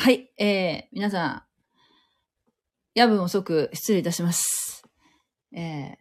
[0.00, 1.42] はい、えー、皆さん、
[2.94, 4.84] 夜分遅く失礼いたします。
[5.52, 5.96] えー、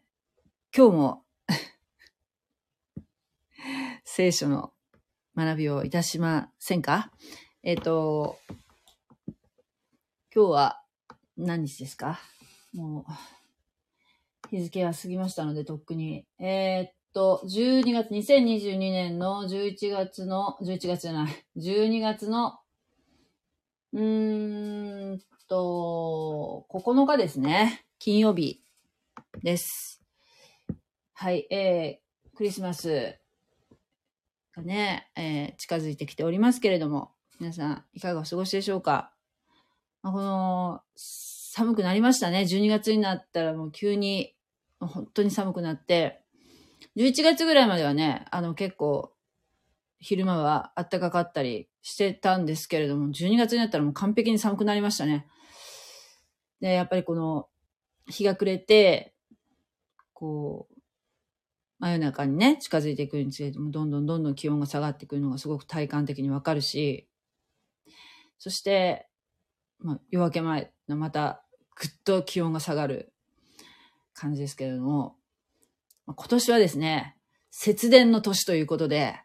[0.72, 1.24] 今日も
[4.06, 4.72] 聖書の
[5.36, 7.12] 学びをいたしませんか？
[7.64, 8.38] えっ、ー、と、
[10.32, 10.84] 今日は
[11.36, 12.20] 何日ですか？
[12.76, 13.06] もう、
[14.56, 16.28] 日付は過ぎましたので、とっくに。
[16.38, 22.60] えー、っと、12月、2022年の11月の、11月じゃない、12月の
[23.94, 27.86] うーんと、9日ですね。
[28.00, 28.62] 金曜日
[29.42, 30.02] です。
[31.14, 33.18] はい、えー、クリスマス
[34.56, 39.14] がね、えー、近づいてきておりますけれども、皆さんいかがお過ごしでしょうか、
[40.04, 42.42] まあ、この、寒くなりましたね。
[42.42, 44.36] 12月になったらもう急に、
[44.80, 46.22] 本当に寒くなって、
[46.98, 49.14] 11月ぐらいまではね、あの結構
[50.00, 55.26] 昼間は暖かかったりしてたんですけれども、12月になったらもう完璧に寒くなりましたね。
[56.60, 57.48] で、やっぱりこの
[58.10, 59.14] 日が暮れて、
[60.12, 60.76] こう、
[61.80, 67.08] 真夜中にね、近づいていくにつれても、どんどんどんどん気温が下がってくるのがすごく体感的にわかるし、
[68.38, 69.08] そして、
[69.80, 73.14] まあ、夜明け前のまたぐっと気温が下がる
[74.14, 75.16] 感じですけれども、
[76.06, 77.16] ま、今年はですね、
[77.50, 79.22] 節電の年ということで、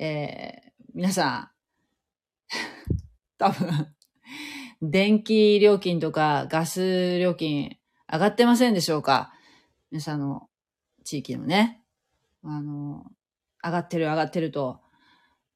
[0.00, 1.53] えー、皆さん、
[3.44, 3.94] 多分、
[4.80, 7.76] 電気料金とかガス料金
[8.10, 9.34] 上がってませんでしょうか？
[9.90, 10.48] 皆さんの
[11.04, 11.82] 地域のね、
[12.42, 13.04] あの、
[13.62, 14.80] 上がってる上がってると、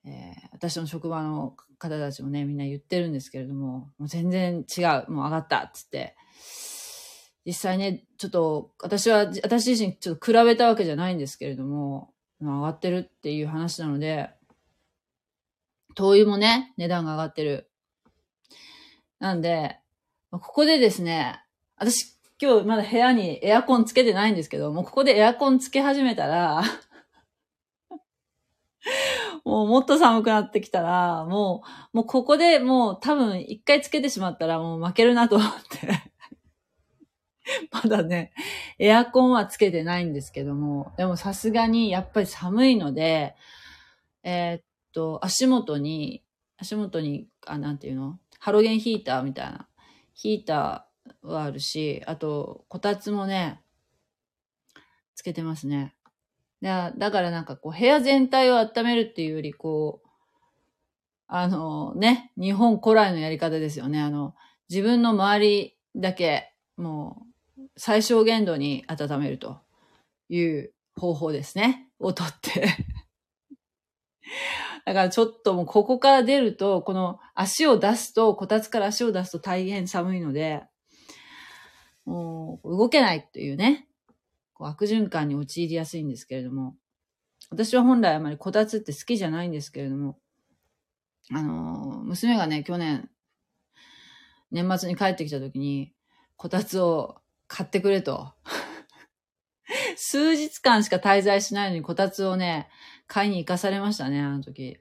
[0.04, 6.14] えー、私の職場の方たちもね、みんな言ってるんですけれども、もう全然違う、もう上がったっつって、
[7.46, 14.30] 実際ね、ちょっと、私は、私自身ちょっと比べたわけじゃないんですけれども、上がってるっていう話なので、
[15.98, 17.67] 灯油もね、値段が上がってる。
[19.18, 19.78] なんで、
[20.30, 21.42] ここでですね、
[21.76, 26.62] 私今日まだ部屋にエアコンつけてないんですけど、もうここでエアコンつけ始めたら
[29.44, 36.04] もうもっと寒くなってきたら、もう、もうここでもう多分一回つけてしまったらもう負けるなと思って
[37.72, 38.32] まだね、
[38.78, 43.34] エアコンはつけてないんですけども、でもさすがにやっぱり寒いので、
[44.22, 44.62] えー、っ
[44.92, 46.22] と、足元に、
[46.56, 48.20] 足元に、あ、なんていうの？
[48.38, 49.68] ハロゲンヒーターみたいな、
[50.14, 53.60] ヒーターはあるし、あと、こたつもね、
[55.14, 55.94] つけてますね。
[56.62, 60.08] だだからなんかこう、部屋全体を温めるっていうより、こう、
[61.26, 64.00] あのね、日本古来のやり方ですよね。
[64.00, 64.34] あの、
[64.70, 67.26] 自分の周りだけ、も
[67.58, 69.60] う、最小限度に温めると
[70.28, 71.88] いう方法ですね。
[72.00, 72.68] をとって
[74.88, 80.62] だからちょっともうここから出ると、この足を出すと、こたつから足を出すと大変寒いので、
[82.06, 83.86] もう動けないというね、
[84.54, 86.74] こう悪循環に陥りやすいんですけれども、
[87.50, 90.18] 私は本来あまりこたつって好きじゃないんですけれども、
[91.34, 93.10] あの、娘がね、去年、
[94.50, 95.92] 年末に帰ってきた時に、
[96.36, 97.16] こたつを
[97.46, 98.32] 買ってくれと。
[99.96, 102.70] 数日間しか滞在しないのにこたつをね、
[103.08, 104.78] 買いに行かされましたね、あの時。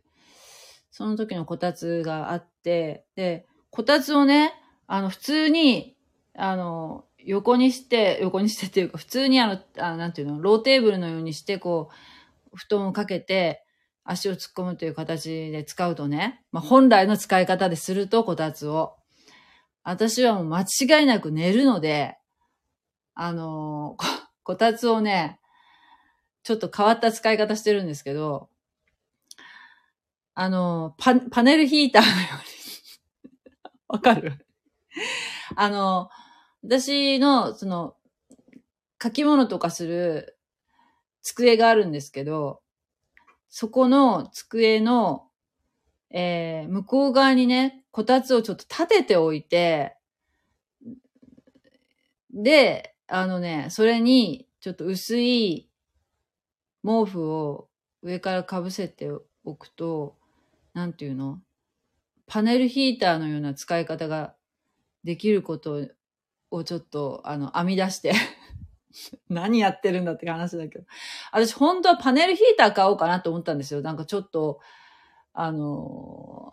[0.91, 4.53] その時のこたつがあって、で、こたつをね、
[4.85, 5.95] あの、普通に、
[6.35, 11.89] あの、横にして、横にしてっていうか、普通にあの、あなんていうの、ローテーブルのようにして、こ
[12.53, 13.63] う、布団をかけて、
[14.03, 18.95] 足を突っ込むという形で使うとね、まあ、本来の使い方ですると、こたつを。
[19.83, 22.17] 私はもう間違いなく寝るので、
[23.13, 24.05] あのこ、
[24.43, 25.39] こたつをね、
[26.47, 28.47] ちょっと変わった使い方してるんですけど、
[30.33, 33.35] あの、パ、パネルヒーターのように。
[33.89, 34.45] わかる？
[35.57, 36.09] あの、
[36.63, 37.97] 私の、その、
[39.03, 40.37] 書き物とかする
[41.21, 42.61] 机があるんですけど、
[43.49, 45.27] そこの机の、
[46.11, 49.97] えー、向こう側にね、こたつをちょっと立てておいて、
[52.31, 55.67] で、あのね、それに、ちょっと薄い
[56.83, 57.69] 毛布を
[58.01, 59.09] 上からかぶせて
[59.43, 60.15] おくと、
[60.73, 61.41] なんていうの？
[62.27, 64.35] パネルヒーターのような使い方が
[65.03, 65.87] できること
[66.51, 68.13] をちょっと、あの、編み出して
[69.29, 70.85] 何やってるんだって話だけど。
[71.31, 73.81] 私、本当はパネルヒーター買おうかなと思ったんですよ。
[73.81, 74.59] なんかちょっと、
[75.33, 76.51] あの、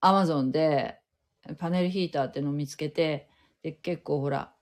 [0.00, 1.00] アマゾンで
[1.58, 3.28] パネルヒーターっていうのを見つけて、
[3.62, 4.52] で、結構ほら、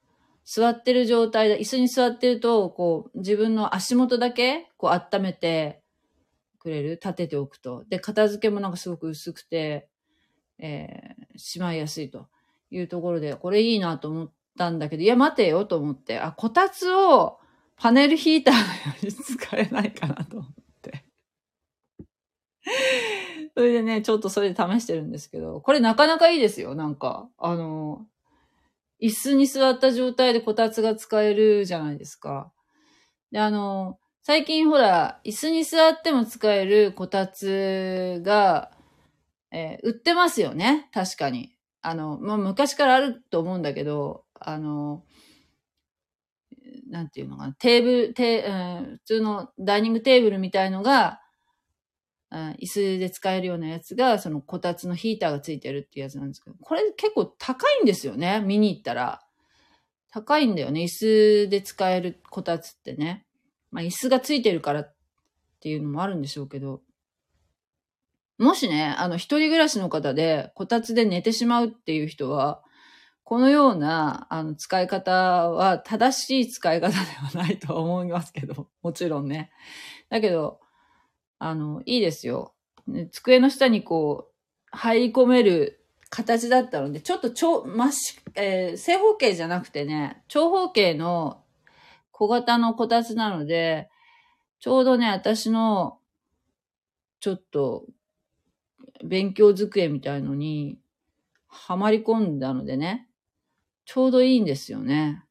[0.44, 5.82] 座ってる状態で、椅子に座ってると、こう、自分の足元だけ、こう、温めて
[6.58, 7.84] くれる立てておくと。
[7.88, 9.88] で、片付けもなんかすごく薄くて、
[10.58, 12.28] えー、しまいやすいと
[12.70, 17.38] いうところで、これいいなと思ったんだけど、いや待てよと思って、あ、こたつを
[17.76, 18.66] パネルヒーターのよ
[19.02, 20.52] うに使えないかなと思っ
[20.82, 21.04] て。
[23.56, 27.28] それでね、ちょっとそれで試してるんですけど、これなかなかいいですよ、なんか。
[27.38, 28.06] あの、
[29.00, 32.52] 椅子に座った状態でこたつが使えるじゃないですか。
[33.32, 38.72] で、あの、最近ほら、椅子に座っても使えるこたつが、
[39.52, 40.88] えー売ってますよね。
[40.92, 41.56] 確かに。
[41.82, 45.04] あの、まあ、昔からあると思うんだけど、あの、
[46.88, 51.20] なんていうのかな、テーブル、テーうん普通のダイニングテーブルみたいのが、
[52.30, 59.22] 椅子で使えるようなやつが、そのこたつのヒーターがついてるっていうやつなんですけど、これ結構高いんですよね、見に行ったら。
[60.12, 63.26] 高いんだよね、椅子で使えるこたつってね。
[63.70, 64.94] まあ椅子がついてるからっ
[65.60, 66.82] ていうのもあるんでしょうけど、
[68.38, 72.62] もしね、あの一人暮らしの方でこたつで寝てしまうっていう人は、
[73.22, 75.12] このようなあの使い方
[75.50, 79.52] は正しい使い方ではないとは思いますけど、もちろんね。
[80.08, 80.58] だけど、
[81.40, 82.54] あの、いいですよ。
[82.86, 91.42] ね机の下にこう、入り込める形だったので、ちょっと超、まし、えー正方形じゃなくてね、長方形の
[92.12, 93.88] 小型のこたつなので、
[94.60, 95.98] ちょうどね、私の、
[97.20, 97.86] ちょっと、
[99.02, 100.78] 勉強机みたいのに、
[101.48, 103.08] はまり込んだのでね、
[103.86, 105.24] ちょうどいいんですよね。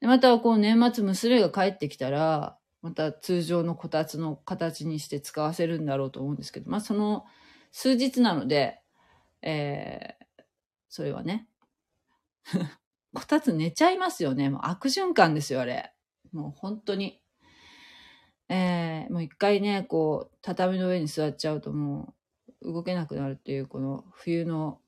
[0.00, 7.24] でまた、こう、年末娘が帰ってきたら、また通常のこたつの形にして使わせるんだろうと思うんですけど、まあ、その
[7.72, 8.80] 数日なので、
[9.42, 10.42] えー、
[10.88, 11.48] それはね。
[13.14, 14.50] こたつ寝ちゃいますよね。
[14.50, 15.92] もう悪循環ですよ、あれ。
[16.32, 17.20] もう本当に。
[18.48, 22.14] えー、もう一回ね、こう、畳の上に座っちゃうとも
[22.62, 24.80] う動けなくなるっていう、この冬の、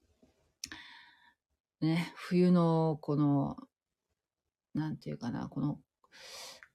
[1.80, 3.56] ね、冬のこの、
[4.74, 5.78] なんていうかな、この、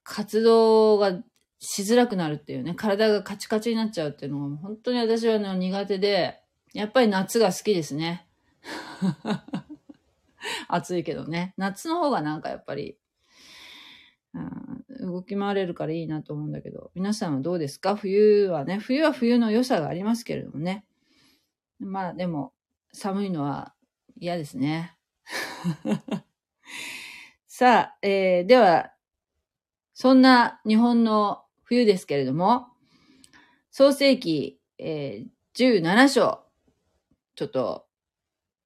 [0.06, 1.22] 活動が
[1.60, 6.40] しづらくなるっていうね、体がカチカチになっちゃうっていうのが本当に私はあの苦手で、
[6.74, 8.28] やっぱり夏が好きですね。
[10.69, 11.54] 暑いけどね。
[11.57, 12.98] 夏の方がなんかやっぱり、
[14.34, 17.96] うん動き回れるからいいなと思うんだけど、皆さんはどうですか？
[17.96, 20.86] 冬はね、冬は冬の良さがありますけれどもね。
[21.80, 22.54] まあでも、
[22.94, 23.74] 寒いのは
[24.18, 24.96] 嫌ですね。
[27.48, 28.92] さあ、えーでは、
[29.95, 32.68] そんな日本の冬ですけれども、
[33.71, 35.27] 創世記、えー
[35.57, 36.44] 17章、
[37.36, 37.86] ちょっと、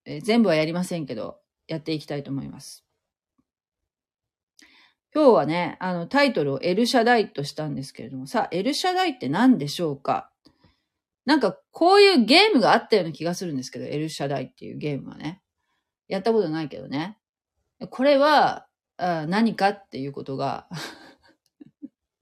[0.05, 2.83] えー全部はやりませんけど、やっていきたいと思います。
[5.13, 10.31] 今日はね、あの、タイトルをエルシャダイとしたんですけれども、さあ、エルシャダイって何でしょうか？
[11.25, 15.43] なんか、こういうゲームがあったような気がするんですけど、エルシャダイっていうゲームはね。
[16.07, 17.19] やったことないけどね。
[17.91, 18.65] これは、
[18.97, 20.67] あ何かっていうことが、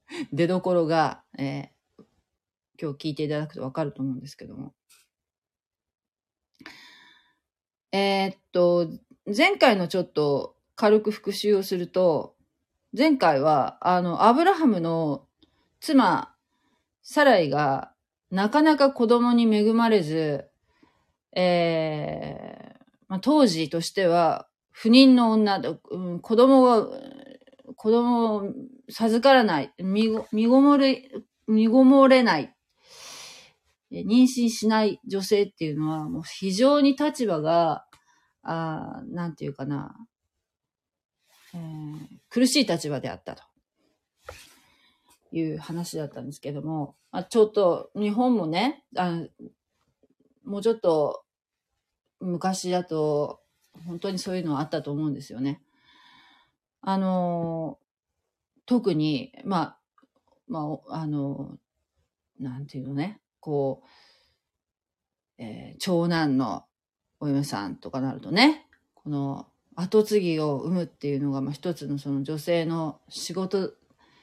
[0.34, 1.78] 出どころが、えー
[2.80, 4.74] 今日聞いていただくとわかると思うんですけども。
[7.92, 8.88] えーっと、
[9.26, 12.36] 前回のちょっと軽く復習をすると、
[12.96, 15.26] 前回は、あの、アブラハムの
[15.80, 16.36] 妻、
[17.02, 17.92] サライが、
[18.30, 20.46] なかなか子供に恵まれず、
[21.36, 25.60] えーまあ、当時としては、不妊の女、
[25.90, 26.88] うん、子供が、
[27.78, 28.54] 子供を
[28.90, 31.10] 授からない、身ご身ごもれ、
[31.48, 32.54] 身ごもれない、
[33.92, 37.86] 妊娠しない女性っていうのは、もう非常に立場が、
[38.42, 39.96] あなんていうかな、
[41.54, 43.44] えー苦しい立場であったと
[45.32, 49.22] いう話だったんですけども、あ、ちょっと日本もね、あ
[50.44, 51.24] もうちょっと
[52.20, 53.40] 昔だと
[53.86, 55.62] 本当にそういうのはあったと思うんですよね。
[56.90, 57.80] あの、
[58.66, 59.80] 特に、まあ、
[60.48, 61.58] まあ、あの、
[62.40, 66.64] なんていうのね、こう、えー長男の
[67.20, 73.74] お嫁さんとかなるとね、この後継ぎを産むっていうのが、まあ、一つのその女性の仕事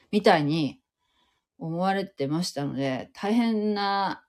[0.09, 0.81] みたいに
[1.59, 4.25] 思われてましたので、大変な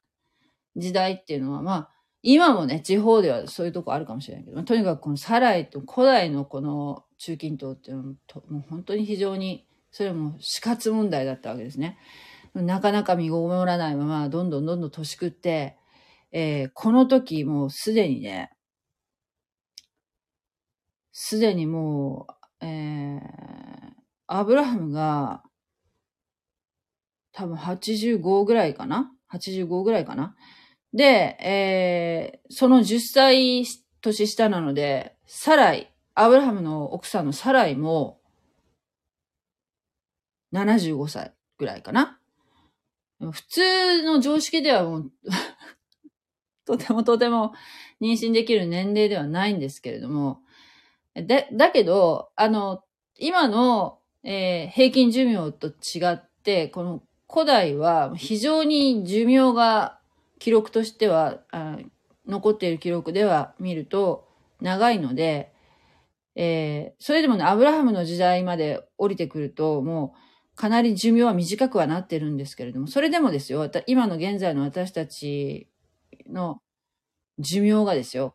[0.76, 1.90] 時代っていうのは、まあ、
[2.28, 11.98] 今もね、地方ではそういうとこあるかもしれないけど、まあとにかくこのサライと古代のこの中近東っていうのはと、もう本当に非常に、それはもう死活問題だったわけですね。
[12.54, 15.76] なかなか身ごもらないまま、どんどんどんどん年食って、
[16.32, 18.50] えーこの時もうすでにね、
[21.12, 22.26] すでにも
[22.60, 23.20] う、えー
[24.28, 25.44] アブラハムが、
[27.32, 30.34] 多分85ぐらいかな ?85 ぐらいかな？
[30.96, 33.64] で、えーその10歳
[34.00, 38.20] 年下なので、サライ、アブラハムの奥さんのサライも、
[40.52, 42.18] 75歳ぐらいかな。
[43.18, 45.12] 普通の常識ではもう
[46.66, 47.54] とてもとても
[48.00, 50.42] 妊娠できる年齢ではないんですけれども、
[51.14, 52.84] で、だけど、あの、
[53.18, 59.95] 今の、えー、平均寿命と違って、この古代は非常に寿命が
[60.38, 61.78] 記録としては、あ
[62.26, 64.28] 残っている記録では見ると
[64.60, 65.52] 長いので、
[66.34, 75.68] えー、それでもね、アブラハムの時代まで降りてくると、もうかなり寿命は短くはなってるんですけれども、それでもですよ、今の現在の私たち
[76.28, 76.60] の
[77.38, 78.34] 寿命がですよ、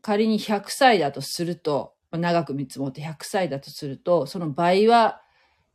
[0.00, 5.20] 仮に100歳だとすると、長く見積もって100歳だとすると、その倍は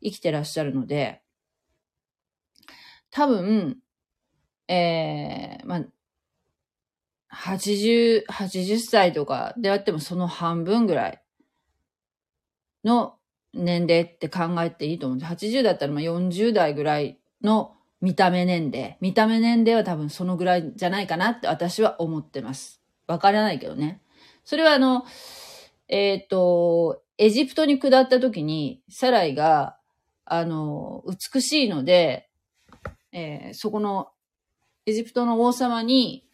[0.02, 1.22] 生きてらっしゃるので、
[3.12, 3.78] 多分、
[4.70, 5.82] えー、まあ、
[7.36, 11.22] 80、80歳とかであってもその半分ぐらい
[12.84, 13.16] の
[13.54, 15.32] 年齢って考えていいと思うんです。
[15.32, 18.98] 80だったらまあ40代ぐらいの見た目年齢。
[19.02, 22.82] 見た目年齢は多分そのぐらいじゃないかなって私は思ってます。
[23.08, 24.02] わからないけどね。
[24.46, 25.04] それはあの、
[25.88, 29.78] えっ、ー、と、エジプトに下った時に、サライが、
[30.26, 32.30] あの、美しいので、
[33.12, 34.10] えー、そこの、
[34.90, 36.26] エジプトの王様に、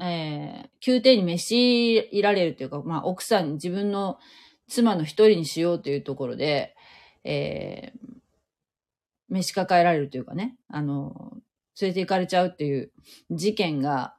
[0.00, 4.18] えー、宮廷に召し入られるというか、まあ、奥さんに、自分の
[4.66, 6.74] 妻の一人にしようというところで、
[7.24, 8.16] えー、
[9.28, 11.32] 召し抱えられるというかね、あの、
[11.80, 12.90] 連れて行かれちゃうっていう
[13.30, 14.14] 事件が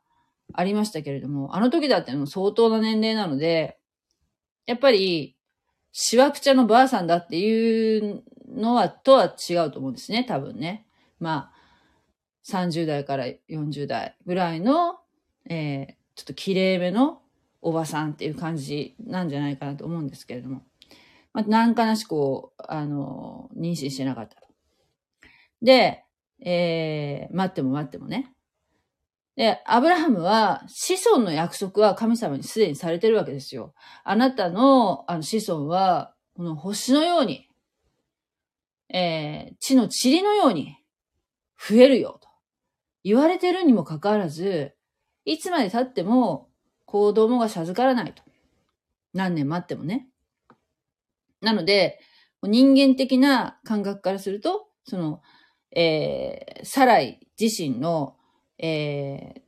[0.54, 3.80] ありましたけれども、あの時だってもう相当な年齢なので、
[4.68, 5.36] やっぱり、
[5.92, 10.86] しわくちゃのばあさんだっていうのは、とは違うと思うんですね、多分ね。
[11.20, 11.57] まあ、
[12.50, 15.00] 30代から40代ぐらいの、
[15.50, 17.22] えー、ちょっと綺麗めの
[17.62, 20.62] おばさんっていう感じなんじゃないかなと思うんですけれども。
[21.34, 24.48] まあ、なんかなしこう、あの、妊娠してなかったと。
[25.62, 26.04] で、
[26.40, 28.34] えー、待っても待ってもね。
[29.36, 33.74] で、アブラハムは子孫の約束は神様にすでにされてるわけですよ。
[34.04, 37.50] あなたのあの子孫は、この星のように、
[38.90, 40.78] えー、地の塵のように
[41.60, 42.27] 増えるよと
[43.08, 44.76] 言われてるにもかかわらず、
[45.24, 46.50] いつまで経っても
[46.86, 48.22] 子供が授からないと。
[49.14, 50.10] 何年待ってもね。
[51.40, 52.02] なので、
[52.44, 55.22] 人間的な感覚からすると、その、
[55.72, 58.18] えー、サライ自身の、
[58.58, 59.42] え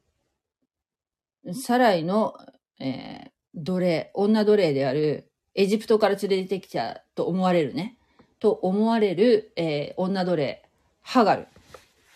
[1.46, 2.36] ー、サライの、
[2.80, 7.98] えー、奴隷、女奴隷である、エジプトから連れてきたと思われるね、
[8.40, 10.64] と思われる、えー、女奴隷、
[11.02, 11.48] ハガル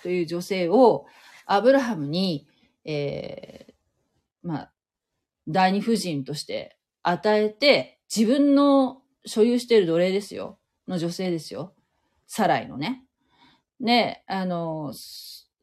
[0.03, 1.05] という女性を、
[1.45, 2.47] アブラハムに、
[2.85, 3.73] えー、
[4.43, 4.71] まあ、
[5.47, 10.59] 第二夫人として与えて、自分の所有している奴隷ですよ。
[10.87, 11.73] の女性ですよ。
[12.27, 13.03] サライのね。
[13.79, 14.93] で、あの、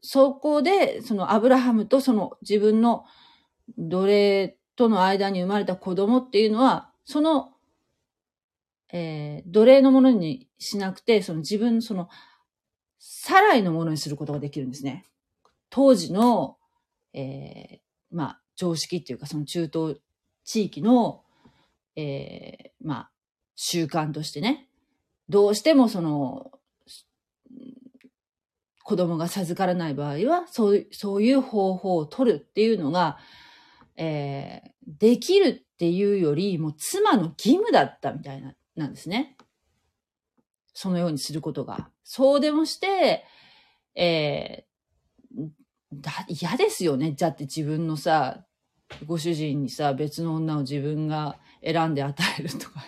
[0.01, 3.05] そこで、そのアブラハムとその自分の
[3.77, 7.53] 奴隷との間に生まれた子供っていうのは、その、
[8.93, 12.09] えー、奴隷のものにしなくて、その自分、その、
[12.99, 15.05] サライのものにすることができるんですね。
[15.71, 16.57] 当時の、
[17.13, 19.99] えー、まあ、常識っていうか、その中東
[20.43, 21.23] 地域の、
[21.95, 23.11] えー、まあ、
[23.55, 24.67] 習慣としてね、
[25.29, 26.51] どうしてもその、
[28.83, 33.17] 子供が授からない場合は、そういう、そういう方法を取るっていうのが、
[33.95, 39.37] えー、できるっていうより、もう妻の義務だったみたいな、なんですね。
[40.73, 41.89] そのようにすることが。
[42.03, 43.23] そうでもして、
[43.95, 44.70] えー、
[45.93, 47.11] だ、嫌ですよね。
[47.11, 48.45] だって自分のさ、
[49.05, 52.83] ご主人にさ、別の女を自分が選んで与えるとか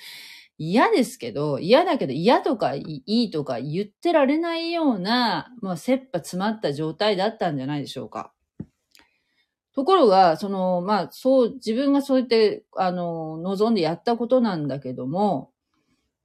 [0.58, 8.32] 嫌ですけど、嫌だけど嫌とかいいとか言ってられないような、まあ、切羽詰まった状態だったんじゃないでしょうか。
[9.74, 15.52] ところが、その、まあ、そう、自分がそうやって、あの、望んでやったことなんだけども、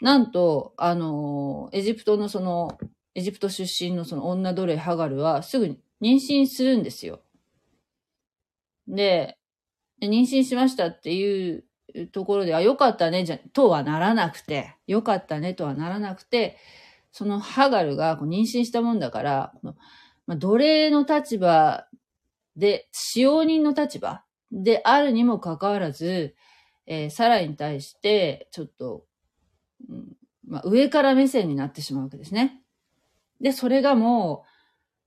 [0.02, 2.80] なんと、あの、エジプトのその、
[3.14, 7.22] エジプト出身のその女奴隷ハガルはすぐに妊娠するんですよ。
[8.88, 9.38] で、
[10.02, 11.64] 妊娠しましたっていう
[12.12, 16.58] ところでは、良かったね、じゃ、とはならなくて、良かったねとはならなくて、
[17.12, 19.76] そのハガルが妊娠したもんだから、この
[20.28, 21.86] ま、奴隷の立場
[22.56, 26.36] で、使用人の立場であるにもかかわらず、
[26.86, 29.06] えー、サラに対して、ちょっと、
[29.90, 30.18] うん
[30.48, 32.62] まあ、上から目線になってしまうわけですね。
[33.40, 34.51] で、それがもう、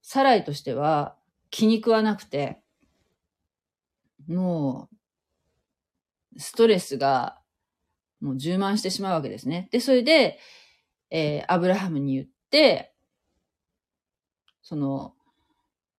[0.07, 1.15] サライとしては
[1.49, 2.61] 気に食わなくて、
[4.27, 4.87] も
[6.35, 7.39] う、ストレスが
[8.21, 9.67] もう充満してしまうわけですね。
[9.71, 10.37] で、それで、
[11.09, 12.93] えー、アブラハムに言って、
[14.61, 15.15] その、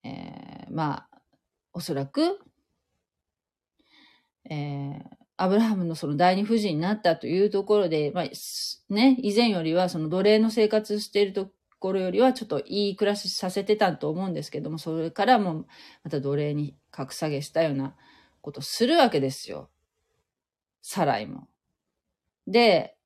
[0.04, 1.18] えー、まあ、
[1.72, 2.38] おそらく、
[4.48, 5.02] えー、
[5.36, 8.25] アブラハムのその第二夫人になったというところで、まあ、
[8.88, 15.66] ね、以前よりはその奴隷の生活しているところよりはちょっといい暮らしさせてたと思うんですけども、それからもう
[16.04, 17.95] また奴隷に格下げしたような
[18.40, 19.71] ことするわけですよ。
[20.83, 21.49] サライも。
[22.47, 22.97] で、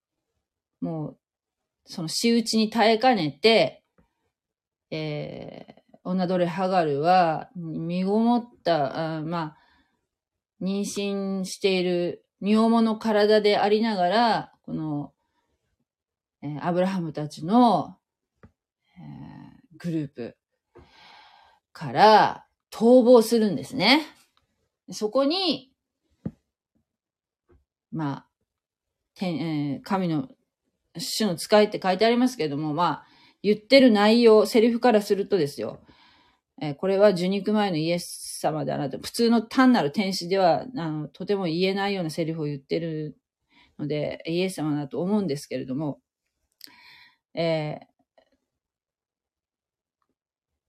[0.80, 1.18] もう、
[1.86, 3.82] その仕打ちに耐えかねて、
[4.90, 9.56] えー、女奴隷ハガルは、身ごもった、あまあ、
[10.62, 15.12] 妊娠している身重の体でありながら、この、
[16.42, 20.36] えー、アブラハムたちの、ー、グループ
[21.72, 24.06] から逃亡するんですね。
[24.90, 25.72] そこに、
[27.92, 28.26] まあ、
[29.14, 30.28] 天えー、神の
[30.96, 33.06] 主の使いって書いてありますけれども、まあ、
[33.42, 35.80] 言ってる内容、セリフからするとですよ。
[36.60, 43.16] えー、これは受肉前のイエス様ではなく、普通の単なる天使では、あの、とても言えないようなセリフを言ってる
[43.78, 46.00] ので、イエス様だと思うんですけれども、
[47.34, 47.86] えー、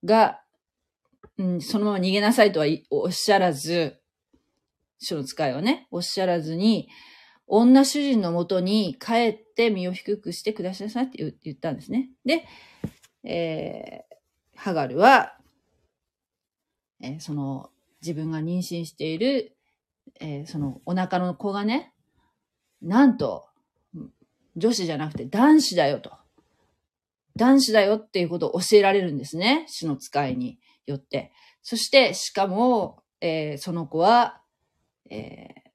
[0.04, 0.40] が、
[1.38, 4.00] うん、そのまま逃げなさいとはおっしゃらず、
[4.98, 6.88] 主の使いはね、おっしゃらずに、
[7.46, 12.10] 女主人のもとに帰って身を低くしてくださいって言ったんですね。
[12.24, 12.44] で、
[13.24, 15.36] えー、ハガルは、
[17.02, 19.56] えー、その自分が妊娠している、
[20.20, 21.92] えー、そのお腹の子がね、
[22.80, 23.46] なんと、
[24.56, 26.12] 女子じゃなくて男子だよと。
[27.36, 29.64] 男子だよっていうことを教えられるんですね。
[29.68, 31.32] 死の使いによって。
[31.62, 34.40] そして、しかも、えー、その子は、
[35.08, 35.70] えー、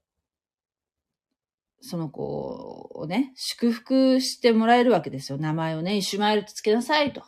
[1.82, 5.38] その子をね、祝福してもらえるわけですよ。
[5.38, 7.24] 名前をね、イシュマエルとつけなさいと。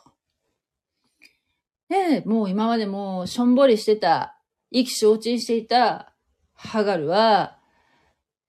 [1.88, 4.36] で、もう今までもしょんぼりしてた、
[4.70, 6.14] 意気消沈していた
[6.52, 7.58] ハガルは、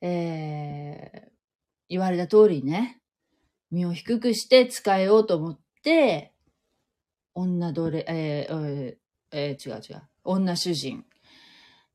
[0.01, 1.29] えー、
[1.89, 3.01] 言われた通りにね、
[3.71, 5.61] 身を低くして使えようと思って、
[7.33, 8.95] 女奴隷、えー、
[9.31, 11.05] えー、違う違う、女主人、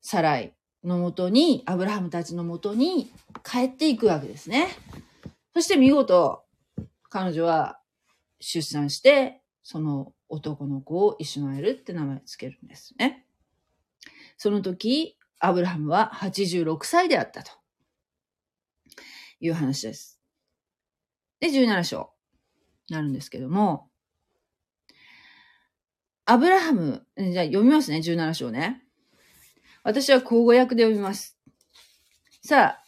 [0.01, 3.11] サライ、のもとに、アブラハムたちのもとに
[3.43, 4.67] 帰っていくわけですね。
[5.53, 6.43] そして見事、
[7.09, 7.79] 彼女は
[8.39, 13.25] 出産して、その男の子をイシュマエルって名前つけるんですね。
[14.37, 17.51] その時、アブラハムは86歳であったと
[19.39, 20.19] いう話です。
[21.39, 22.11] で、17章
[22.89, 23.89] なるんですけども、
[26.25, 28.83] アブラハム、じゃあ読みますね、17章ね。
[29.83, 31.37] 私は口語訳で読みます。
[32.43, 32.83] さあ、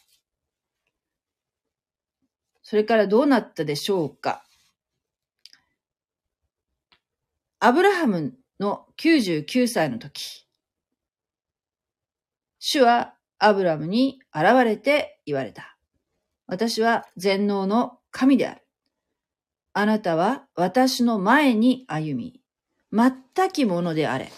[2.62, 4.46] それからどうなったでしょうか。
[7.60, 10.46] アブラハムの99歳の時、
[12.60, 15.78] 主はアブラムに現れて言われた。
[16.46, 18.62] 私は全能の神である。
[19.74, 22.42] あなたは私の前に歩み、
[22.92, 24.32] 全きものであれ。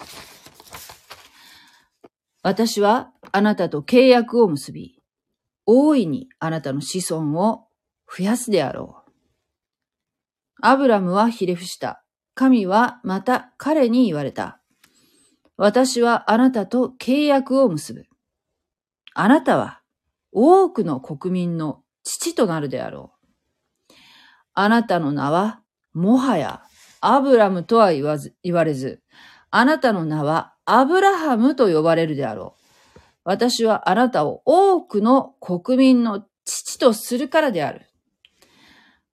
[2.43, 5.01] 私はあなたと契約を結び、
[5.65, 7.67] 大いにあなたの子孫を
[8.07, 9.11] 増やすであろう。
[10.61, 12.03] アブラムはひれ伏した。
[12.33, 14.61] 神はまた彼に言われた。
[15.57, 18.05] 私はあなたと契約を結ぶ。
[19.13, 19.81] あなたは
[20.31, 23.10] 多くの国民の父となるであろう。
[24.53, 25.61] あなたの名は
[25.93, 26.61] もはや
[27.01, 29.01] アブラムとは言わず言われず、
[29.49, 32.99] あなたの名はアブラハムと呼ばれるであろう。
[33.23, 37.85] 私はあなたを多くの国民の父とするからである。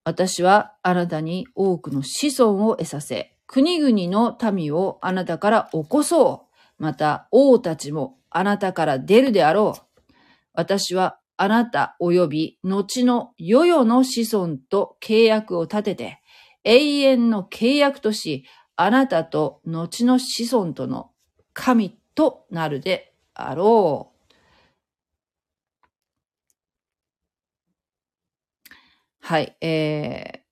[0.05, 6.47] 私はあなたに多くの子孫を得させ、国々の民をあなたから起こそ
[6.79, 6.83] う。
[6.83, 10.03] また王たちもあなたから出るであろう。
[10.55, 16.21] 私はあなた及び後の世々の子孫と契約を立てて、
[16.65, 21.13] 永遠の契約とし、あなたと後の子孫との
[21.53, 24.19] 神となるであろう。
[29.21, 30.43] はい、え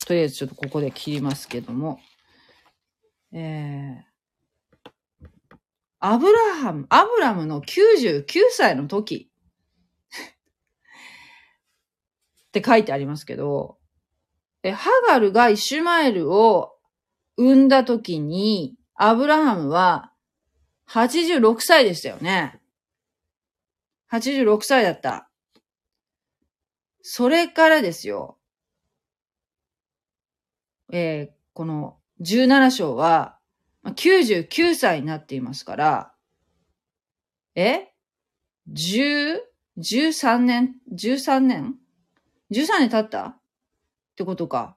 [0.00, 2.00] ー、とりあえずちょっとここで切りますけども、
[3.30, 4.07] えー、
[6.00, 9.30] アブラハム、アブラムの99歳の時
[12.48, 13.78] って書いてありますけど、
[14.62, 16.76] え、ハガルがイシュマエルを
[17.36, 20.12] 産んだ時に、アブラハムは
[20.88, 22.60] 86歳でしたよね。
[24.10, 25.28] 86歳だった。
[27.02, 28.38] それからですよ。
[30.92, 33.37] えーこの17章は、
[33.86, 36.14] 99歳になっていますから、
[37.54, 37.88] え
[38.72, 39.40] ?10、
[39.78, 41.74] 13年 ?13 年
[42.50, 43.26] ?13 年経った？
[43.26, 43.40] っ
[44.16, 44.76] てことか。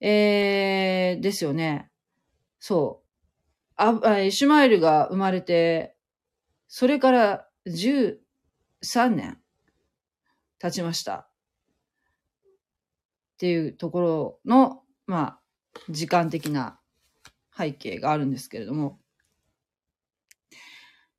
[0.00, 1.90] えー、ですよね。
[2.58, 3.08] そう。
[3.76, 5.96] あ、あイシュマエルが生まれて、
[6.68, 8.18] それから13
[9.10, 9.40] 年
[10.58, 11.14] 経ちました。
[11.14, 11.26] っ
[13.38, 15.40] ていうところの、まあ、
[15.88, 16.78] 時間的な
[17.56, 18.98] 背景があるんですけれども、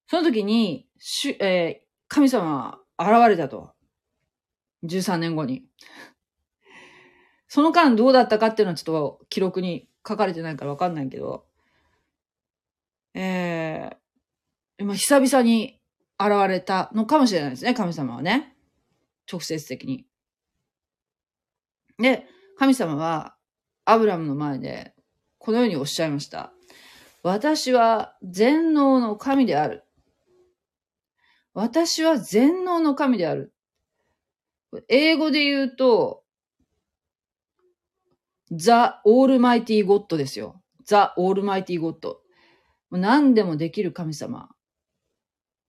[0.08, 3.72] その時に、しゅえー神様は現れたと。
[4.84, 5.66] 13年後に。
[7.48, 11.46] その間どうだったかっていうのはちょっと記録に書かれてないからわかんないけど、
[13.16, 13.96] えー、
[14.78, 15.80] 今久々に
[16.20, 18.56] 現れたのかもしれないですね、神様はね。
[19.32, 20.06] 直接的に。
[21.98, 22.28] で、
[22.60, 23.36] 神様は
[23.86, 24.93] アブラムの前で
[25.44, 26.54] このようにおっしゃいました。
[27.22, 29.84] 私は全能の神である。
[31.54, 33.54] 私は全能の神である。
[34.88, 36.24] 英語で言うと、
[38.52, 38.72] The
[39.06, 40.62] Almighty God ですよ。
[40.86, 42.08] The Almighty God。
[42.08, 42.20] も
[42.92, 44.48] う何でもできる神様。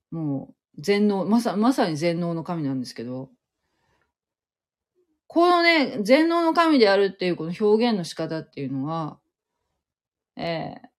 [0.09, 3.29] もう、全能、まさ、まさに全能の神なんですけど、
[5.27, 9.19] このね、全能の神であるっていうこの表現の仕方っていうのは、
[10.37, 10.95] えー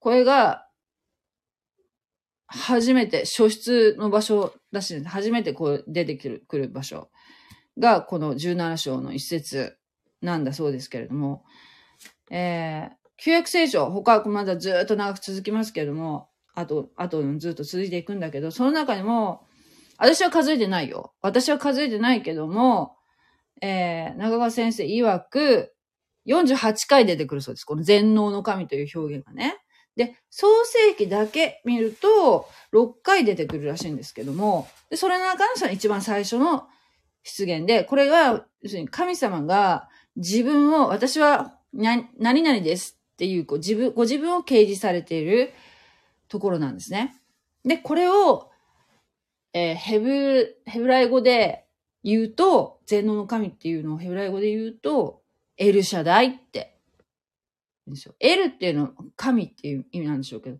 [0.00, 0.64] これが、
[2.46, 7.10] 初めて、初出の場所だし、初めてこう出てくるくる場所
[7.78, 9.76] が、この17章の一節
[10.22, 11.44] なんだそうですけれども、
[12.30, 19.46] えー、旧約聖書、他はまだずっと長く続きますけれども、あと、あとずっと続いていくんだけど、その中でも、
[19.98, 21.12] 私は数えてないよ。
[21.20, 22.96] 私は数えてないけども、
[23.60, 25.74] えー、中川先生曰く、
[26.28, 27.64] 48回出てくるそうです。
[27.64, 29.56] この全能の神という表現がね。
[29.96, 36.68] で、創世記だけ見ると、6回出てくるらしいんですけども、で、それの中のその一番最初の
[37.24, 45.52] 出現で、これが、要するに神様が自分を、私は何々ですっていう、こう自分、ご自分を掲示されている
[46.28, 47.20] ところなんですね。
[47.64, 48.50] で、これを、
[49.52, 51.66] えーヘブ、ヘブライ語で
[52.04, 55.22] 言うと、全能の神っていうのをヘブライ語で言うと、
[55.58, 56.78] エルシャダイって。
[58.20, 60.58] エルっていうのは神っていう意味なんでしょうけど、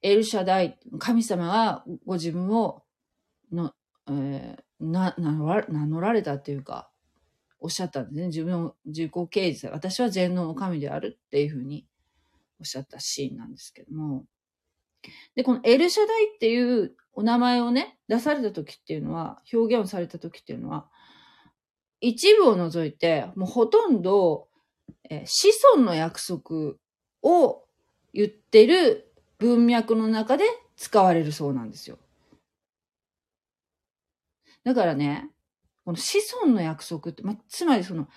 [0.00, 2.82] エルシャダイ、神様がご自分を
[3.52, 3.72] の、
[4.08, 6.90] えーな名乗られたっていうか、
[7.60, 8.26] おっしゃったんですね。
[8.26, 11.86] 自分を自己掲示さ、私は全能の神であるっていうふうに
[12.58, 14.24] おっしゃったシーンなんですけども。
[15.36, 20.88] で、このエルシャダイっていうお名前をね、出された時っていうのは、表現をされた時っていうのは、
[22.02, 24.48] 一部を除いて、もうほとんど、
[25.08, 26.74] えー子孫の約束
[27.22, 27.64] を
[28.12, 30.44] 言ってる文脈の中で
[30.76, 31.98] 使われるそうなんですよ。
[34.64, 35.30] だからね、
[35.84, 38.08] この子孫の約束って、まあ、つまりその、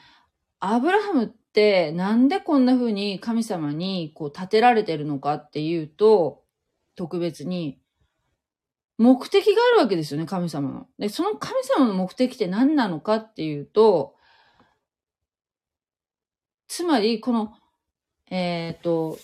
[0.59, 6.43] アブラハムってなんでこんな風に神様にこう立てられてるのかっていうと、
[6.95, 7.79] 特別に、
[8.97, 10.87] 目的があるわけですよね、神様の。
[10.97, 14.15] で、その神様の目的って何なのかっていうと、
[16.67, 17.53] つまり、この、
[18.29, 19.17] えっ、と、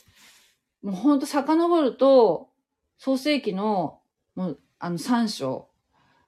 [0.83, 2.49] もうほんと遡ると、
[2.97, 3.99] 創世記の、
[4.35, 5.69] もう、あの、三章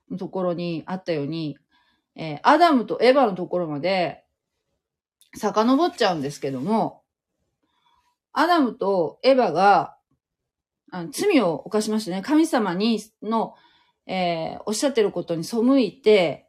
[0.10, 1.58] のところにあったように、
[2.16, 4.24] えーアダムとエヴァのところまで、
[5.36, 7.04] 遡っちゃうんですけども、
[8.32, 9.98] アダムとエヴァが、
[10.94, 12.22] あの罪を犯しましたね。
[12.22, 13.56] 神様に、の、
[14.06, 16.48] えーおっしゃってることに背いて、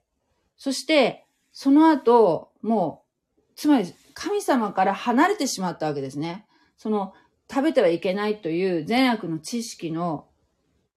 [0.59, 3.04] そして、その後、も
[3.38, 6.44] う、つまり、神様から離れてしまったわけですね。
[6.76, 7.14] その、
[7.50, 10.28] 食べてはいけないという善悪の知識の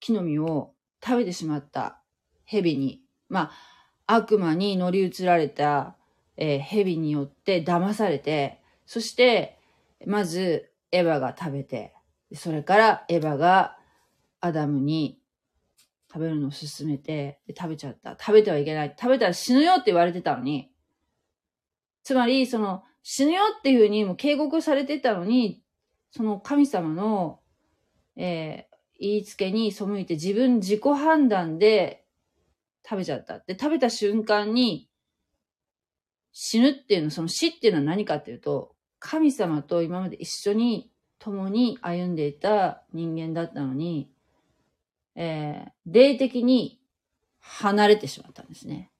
[0.01, 2.01] 木の実を食べてしまった
[2.43, 3.51] 蛇に、ま
[4.07, 5.95] あ、悪魔に乗り移られた、
[6.35, 9.57] えー蛇によって騙されて、そして、
[10.05, 11.93] まず、エヴァが食べて、
[12.33, 13.77] それからエヴァが
[14.39, 15.19] アダムに
[16.11, 18.17] 食べるのを勧めて、食べちゃった。
[18.19, 18.95] 食べてはいけない。
[18.99, 20.71] 食べたら死ぬよって言われてたのに、
[22.03, 25.63] つまり、その、死ぬよっていうふうにも警告されてたのに、
[26.11, 27.39] その神様の、
[28.15, 32.05] えー言いつけに背いて自分自己判断で
[32.87, 33.39] 食べちゃった。
[33.39, 34.89] で、食べた瞬間に
[36.31, 44.09] 死ぬっていうの、その死っていうのは何かっていうと、神様と今まで一緒に共に歩んでいた人間だったのに、
[45.15, 46.81] えー霊的に
[47.39, 48.91] 離れてしまったんですね。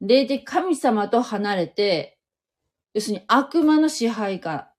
[0.00, 2.18] 霊的神様と離れて、
[2.94, 4.72] 要するに悪魔の支配下、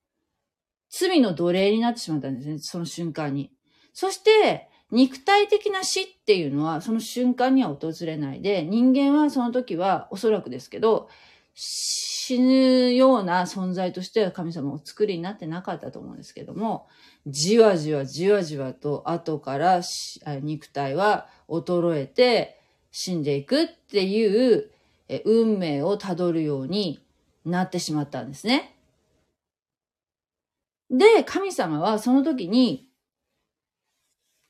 [0.89, 3.51] 罪の奴隷になってしまったんですね、その瞬間に。
[3.93, 11.09] そして、肉体的な死っていうのはその瞬間には訪れないで、人間はその時はおそらくですけど、
[11.53, 16.87] 死ぬような存在としては神様を作りになってなかったと思うんですけども、
[17.27, 19.81] じわじわじわじわと後から
[20.41, 22.59] 肉体は衰えて
[22.91, 24.71] 死んでいくっていう
[25.25, 27.03] 運命をたどるように
[27.45, 28.75] なってしまったんですね。
[30.89, 32.87] で、神様はその時に、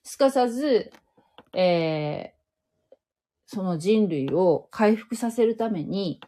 [0.03, 0.91] すかさず、
[1.53, 2.95] えー、
[3.45, 6.19] その人類を回復させるために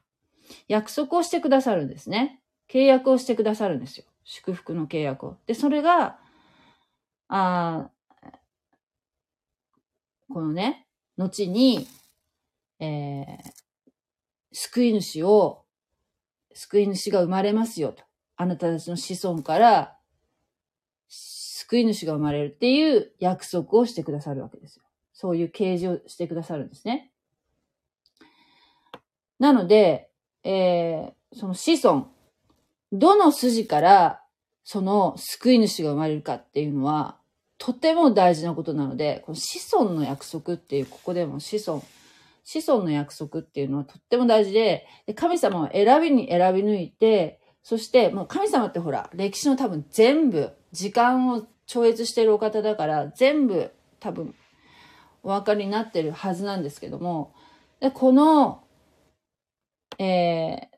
[0.68, 2.42] 約束をしてくださるんですね。
[2.70, 4.06] 契約をしてくださるんですよ。
[4.24, 5.38] 祝福の契約を。
[5.46, 6.20] で、それが、
[7.28, 7.89] あ
[10.30, 10.88] このね、
[11.18, 11.88] 後に、
[12.80, 13.52] えー、
[14.52, 15.63] 救い主を、
[16.54, 18.04] 救い主が生まれますよと。
[18.36, 19.98] あなたたちの子孫から
[21.08, 24.84] 救い主が生まれるっていう約束をしてくださるわけですよ。
[25.13, 27.12] そういう啓示をしてくださるんですね。
[29.39, 30.10] なので、
[30.43, 32.08] えー、その子孫、
[32.91, 34.21] どの筋から
[34.63, 37.17] その救い主が生まれるかっていうのは、
[37.58, 41.84] とても大事なことなので、この子孫の約束っていう、ここでも子孫、
[42.43, 54.36] 子孫の約束っていうのはとっても大事で、で神様は選びに選び抜いて、そしてもう神様ってほら、歴史の多分全部、時間を超越してるお方だから、全部多分
[55.23, 57.34] お分かりになってるはずなんですけども、
[57.79, 58.62] でこの、
[59.99, 60.77] えー、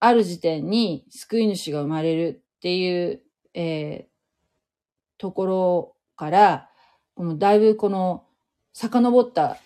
[0.00, 3.22] ある時点に救い主が生まれるっていう、
[3.54, 6.68] えー、ところから、
[7.14, 8.24] このだいぶこの
[8.72, 9.58] 遡った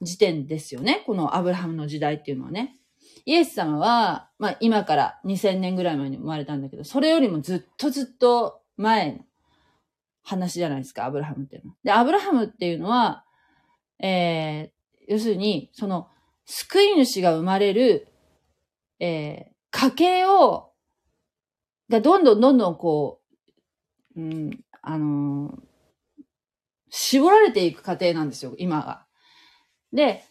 [0.00, 1.02] 時点ですよね。
[1.06, 2.76] このアブラハムの時代っていうのはね。
[3.24, 9.18] イエス様は、まあ今から2000年ぐらい前に生まれたんだけど、それよりもずっとずっと前の
[10.22, 11.76] 話じゃないですか、アブラハムっていうのは。
[11.84, 13.24] で、アブラハムっていうのは、
[13.98, 16.08] えー、要するに、その、
[16.50, 18.08] 救い主が生まれる、
[19.00, 20.70] えー、家系を、
[21.90, 23.20] がどんどんどんどんこ
[24.16, 26.22] う、うん、あのー、
[26.88, 29.04] 絞られていく過程なんですよ、今が。
[29.92, 30.24] で、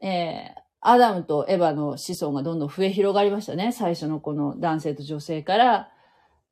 [0.00, 3.72] えー、アダムとエヴァの子孫がどんどん増え広がりましたね。
[3.72, 5.90] 最初のこの男性と女性から、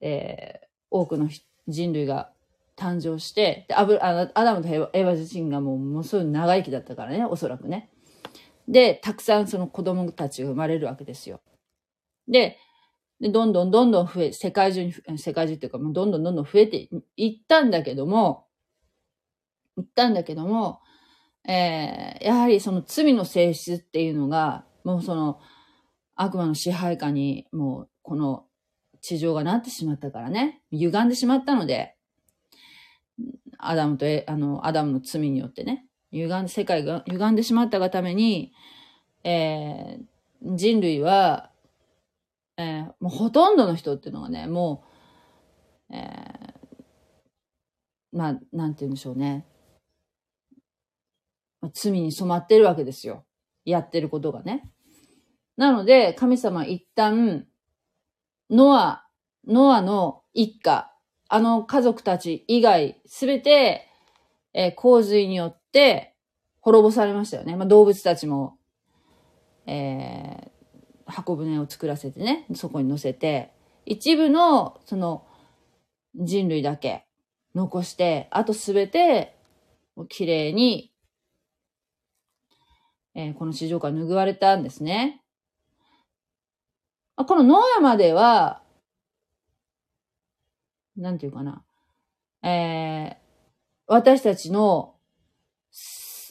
[0.02, 1.30] えー、多くの
[1.66, 2.30] 人類が
[2.76, 7.88] 誕生して、でアブあアダムとエヴァ自身がもうものすごい長生きだったからね、おそらくね。
[8.68, 11.40] で、たくさんその子供たちが生まれるわけですよ。
[12.28, 12.58] で、
[13.20, 18.46] でどんどんどんどん増え、世界中に、世界中っていうか、もうどんどんどんどん増えていったんだけども、
[19.78, 20.80] いったんだけども、
[21.48, 25.40] えー、やはりその罪の性質っていうのが、もうその
[26.14, 28.44] 悪魔の支配下にもうこの
[29.00, 31.96] 地上がなってしまったからね、歪んでしまったので、
[33.58, 38.52] アダムとあの、アダムの罪によってね、歪ん、世界が歪んでしまったがために、
[39.24, 41.50] えー、人類は、
[42.56, 44.84] えー、もうほとんどの人っていうのがね、も
[45.90, 46.52] う、えー、
[48.12, 49.46] まあ、なんて言うんでしょうね。
[51.72, 53.24] 罪に染まってるわけですよ。
[53.64, 54.70] やってることがね。
[55.56, 57.46] なので、神様一旦、
[58.50, 59.06] ノア、
[59.46, 60.90] ノアの一家、
[61.28, 63.88] あの家族たち以外、すべて、
[64.52, 65.61] えー、洪水によって
[66.60, 67.56] 滅ぼされましたよね。
[67.56, 68.58] まあ、動物たちも、
[69.66, 73.52] えー、箱舟を作らせてね、そこに乗せて、
[73.84, 75.26] 一部の、その、
[76.14, 77.06] 人類だけ
[77.54, 79.36] 残して、あとすべて、
[80.08, 80.92] 綺麗に
[83.14, 85.22] えー、この地上から拭われたんですね。
[87.16, 88.62] このノアまでは、
[90.96, 91.62] なんていうかな。
[92.42, 93.16] えー、
[93.86, 94.94] 私たちの、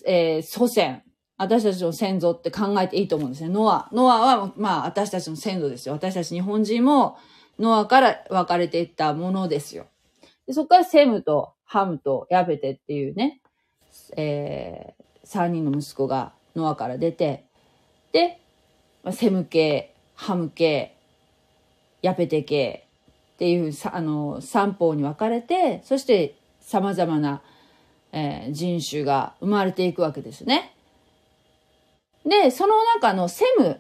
[0.06, 1.04] えー、祖先、
[1.38, 3.50] 私たちの先祖って考えていいと思うんですね。
[3.50, 3.90] ノア。
[3.92, 5.94] ノアは、まあ、私たちの先祖ですよ。
[5.94, 7.18] 私たち日本人も、
[7.60, 9.86] ノアから分かれていったものですよ。
[10.48, 13.42] でそこからセムとハムとヤペテっていうね、
[14.18, 17.46] えー、三人の息子がノアから出て、
[18.12, 18.42] で、
[19.12, 20.98] セム系、ハム系、
[22.02, 22.88] ヤペテ系
[23.34, 27.42] っていうあの三方に分かれて、そして様々な、
[28.12, 30.76] えー、人種が生まれていくわけですね。
[32.26, 33.80] で、その中のセム、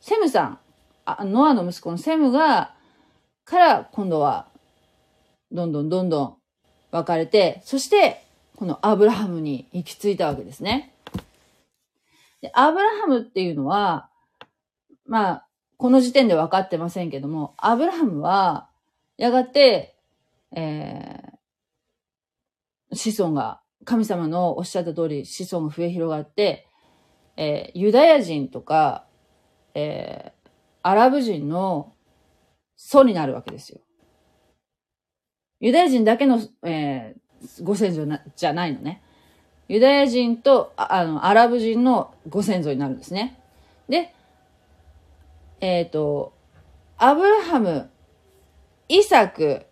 [0.00, 0.58] セムさん、
[1.04, 2.74] あノアの息子のセムが、
[3.44, 4.48] から今度は、
[5.50, 6.36] どんどんどんどん
[6.90, 8.24] 分かれて、そして、
[8.56, 10.94] このアブラハムに行き着いたわけですね。
[12.40, 14.08] で、アブラハムっていうのは、
[15.06, 18.68] まあ、この時点で分かってませんけども、アブラハムは、
[19.16, 19.96] やがて、
[20.52, 21.23] えー、
[22.94, 26.66] 子孫が、神様のおっしゃった通り子孫が増え広がって、
[27.36, 29.06] えー、ユダヤ人とか、
[29.74, 30.50] えー、
[30.82, 31.92] アラブ人の
[32.76, 33.80] 祖になるわけですよ。
[35.60, 39.02] ユダヤ人だけの、えー、ご先祖なじゃないのね。
[39.68, 43.40] ユダヤ人とあのアラブ人のご先祖になるんですね。
[43.88, 44.14] で、
[45.60, 46.34] えっ、ー、と、
[46.96, 47.90] アブラハム、
[48.88, 49.66] イサク、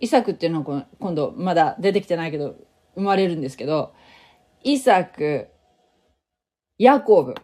[0.00, 2.56] イサクっていうのは今度まだ出てきてないけど、
[2.94, 3.94] 生まれるんですけど、
[4.62, 5.48] イサク、
[6.78, 7.34] ヤコブ。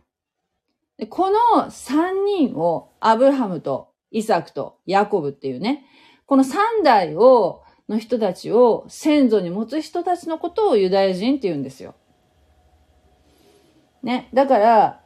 [1.10, 5.84] この三人をアブラハムとイサクとヤコブっていうね、
[6.24, 11.94] この三代を、の人たちを先祖に持つ人たちのことをユダヤ人って言うんですよ。
[14.02, 14.28] ね。
[14.34, 15.02] だから、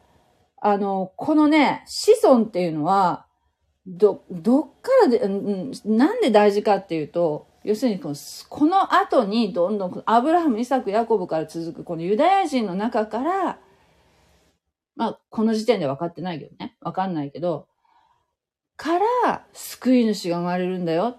[0.62, 3.26] あの、このね、子孫っていうのは、
[3.90, 8.14] ど、どっからで、うん、なんで大事かっていうと、要するにこの、
[8.48, 13.59] この後にどんどん、アブラハム、イサク、ヤコブから続く、このユダヤ人の中から、
[14.96, 16.76] まあ、この時点で分かってないけどね。
[16.81, 17.66] 分かんないけど、
[18.76, 21.18] から救い主が生まれるんだよ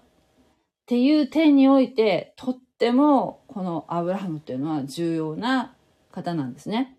[0.86, 5.74] ていう点において、とってもこのアブラハムっていうのは重要な
[6.10, 6.96] 方なんですね。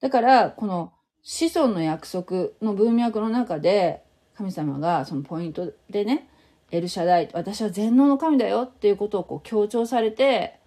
[0.00, 0.92] だから、この
[1.28, 4.04] 子孫の約束の文脈の中で、
[4.36, 6.28] 神様がそのポイントでね、
[6.70, 10.60] エルシャダイ、私は全能の神だよっていうことをこう強調されて、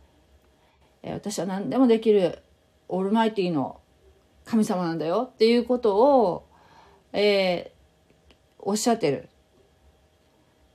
[1.01, 2.39] 私は何でもできる
[2.89, 3.79] オールマイティの
[4.43, 6.45] 神様なんだよっていうことを、
[7.13, 9.29] えー、おっしゃってる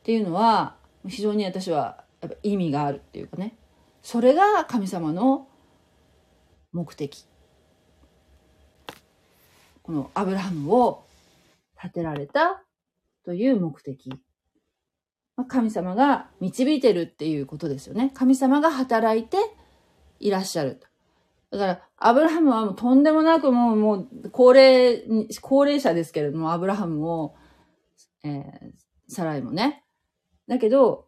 [0.00, 3.54] っていうのは非常に私はやっぱ意味があるっていうかね。
[4.00, 5.46] それが神様の
[6.72, 7.26] 目的。
[9.84, 11.04] このアブラハムを
[11.80, 12.64] 立てられた
[13.24, 14.12] という目的
[15.36, 19.36] ま神様が導いてるっていうことですよね神様が働いて
[20.18, 20.80] いらっしゃる
[21.54, 25.04] だから、アブラハムはもうとんでもなくもう、もう、高齢、
[25.40, 27.36] 高齢者ですけれども、アブラハムも、
[28.24, 28.72] えー、
[29.06, 29.84] サライもね。
[30.48, 31.06] だけど、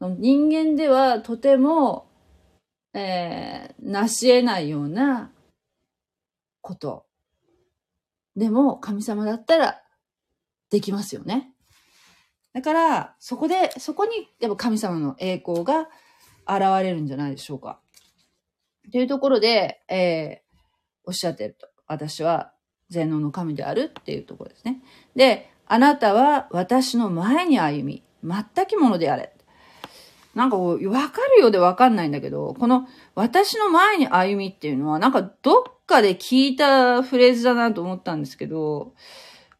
[0.00, 2.08] 人間ではとても、
[2.94, 5.30] えー、成し得ないような
[6.62, 7.04] こと。
[8.36, 9.82] でも、神様だったら、
[10.70, 11.52] できますよね。
[12.52, 15.88] だから、そこで、そこに、やっぱ神様の栄光が
[16.46, 17.80] 現れるんじゃないでしょうか。
[18.90, 20.56] というところで、えー、
[21.04, 21.68] おっしゃってると。
[21.86, 22.52] 私は
[22.88, 24.80] 全能の神であるっていうところですね。
[25.14, 29.32] で、あなたは私の前に歩み、全きものであれ。
[30.40, 38.94] なんかこうわかるようでわかんないんだけど、この私の前に歩みっていうのはなんかどっかで聞いたフレーズだなと思ったんですけど、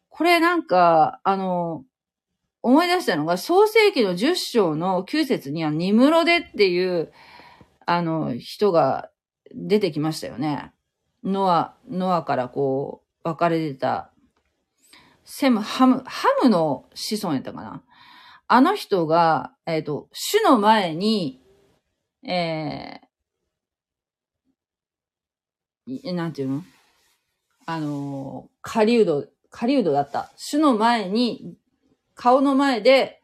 [0.09, 1.85] これなんか、あの、
[2.63, 7.11] 思い出したのが創世記の10章の9節にはニムロデっていう、
[7.85, 9.11] あの、人が
[9.53, 10.71] 出てきましたよね。
[11.23, 14.09] ノア、ノアからこう、分かれてた、
[15.25, 17.83] セム、ハム、ハムの子孫やったかな。
[18.53, 21.39] あの人が、えっ、ー、と、主の前に、
[22.27, 26.63] えー、なんていうの？
[27.65, 30.33] あの、狩人、狩人だった。
[30.35, 31.55] 主の前に、
[32.13, 33.21] 顔の前で、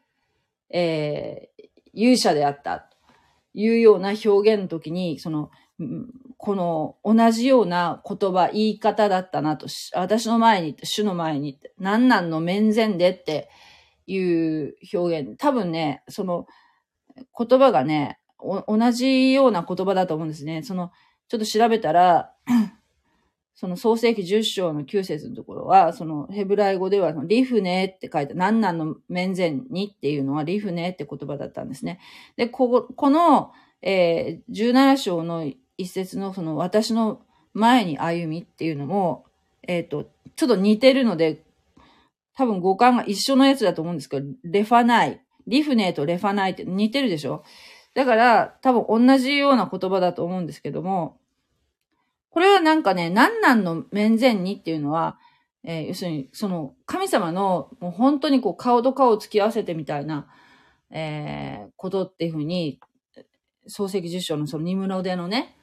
[0.70, 2.78] えー、勇者であった。
[2.78, 2.96] と
[3.52, 5.50] いうような表現の時に、その、
[6.38, 13.50] この同じような言葉、言い方だったなと、私の前に、主の前に、何なんの面前でって
[14.08, 15.36] いう表現。
[15.38, 16.46] 多分ね、その
[17.36, 20.62] 言葉がね、同じような言葉だと思うんですね。
[20.62, 20.90] その、
[21.28, 22.32] ちょっと調べたら、
[23.54, 31.98] その創世記10章の9節のところは、そのヘブライ語ではリフネって書いて、何なんの面前にっていうのはリフネって言葉だったんですね。
[32.36, 37.20] で、ここ、この、えー、17章の一節のその私の
[37.52, 39.26] 前に歩みっていうのも、
[39.66, 41.42] えっ、ー、と、ちょっと似てるので、
[42.38, 45.20] 多分語感が一緒のやつだと思うんですけど、レファナイ。
[45.48, 47.42] リフネーとレファナイって似てるでしょ？
[47.94, 51.18] だから、多分同じような言葉だと思うんですけども、
[52.30, 55.18] これはなんかね、何なんの面前にっていうのは、
[55.64, 60.28] えー、要するに、その、神様の、もう本当にこう、顔と顔を突き合わせてみたいな、
[60.92, 62.78] えー、ことっていうふうに、
[63.66, 65.57] 創世記10章のそのニムロデのね、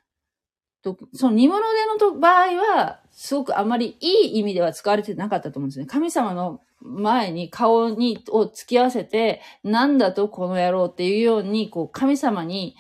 [0.93, 5.87] と、その煮物での場合は、すごくあまりいい意味では使われてなかったと思うんですね。
[5.87, 12.75] 神様の前に顔に、を突き合わせて、なんだとこの野郎っていうように、こう、神様に、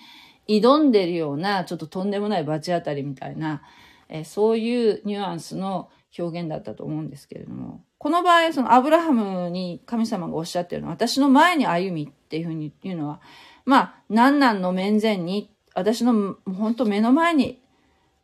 [0.47, 3.63] 挑んでるような、ちょっととんでもない罰当たりみたいな、
[4.09, 13.21] え、そういうニュアンスの表現だったと思うんですけれども、この場合、そのアブラハムに神様がおっしゃってるのは、私の前に歩みっていうふうに言うのは、
[13.65, 17.64] まあ、何々の面前に、私の本当目の前に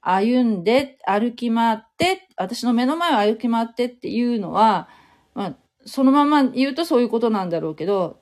[0.01, 4.89] 歩んで、歩き回って、私の目の前を歩き回ってっていうのは、
[5.35, 8.19] まあ、そのまま言うとそういうことなんだろうけど、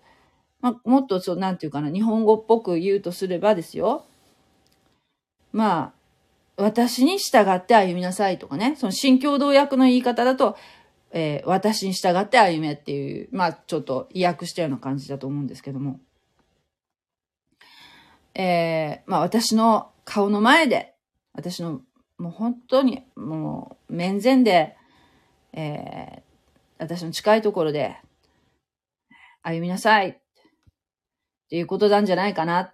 [0.62, 4.06] まあ、もっとそう、なんていうかな、日本語っぽく言うとすればですよ。
[5.54, 5.94] ま
[6.58, 8.76] あ、私に従って歩みなさいとかね。
[8.76, 10.58] その新共同訳の言い方だと、
[11.12, 16.00] えー、私に従って歩めっていう、まあ、ちょっと意訳したような感じだと思うんですけども。
[18.36, 20.94] えー、まあ、私の顔の前で、
[21.40, 21.82] 私の、
[22.18, 24.76] もう本当に、もう、面前で、
[25.54, 26.22] えー、
[26.80, 27.98] 私の近いところで、
[29.42, 30.10] 歩みなさい。
[30.10, 30.16] っ
[31.50, 32.74] ていうことなんじゃないかなっ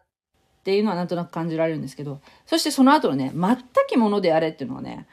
[0.66, 3.58] ていうのはなんとなく感じられるんですけど、そしてその後のね、全
[3.88, 5.08] きものであれっていうのはね、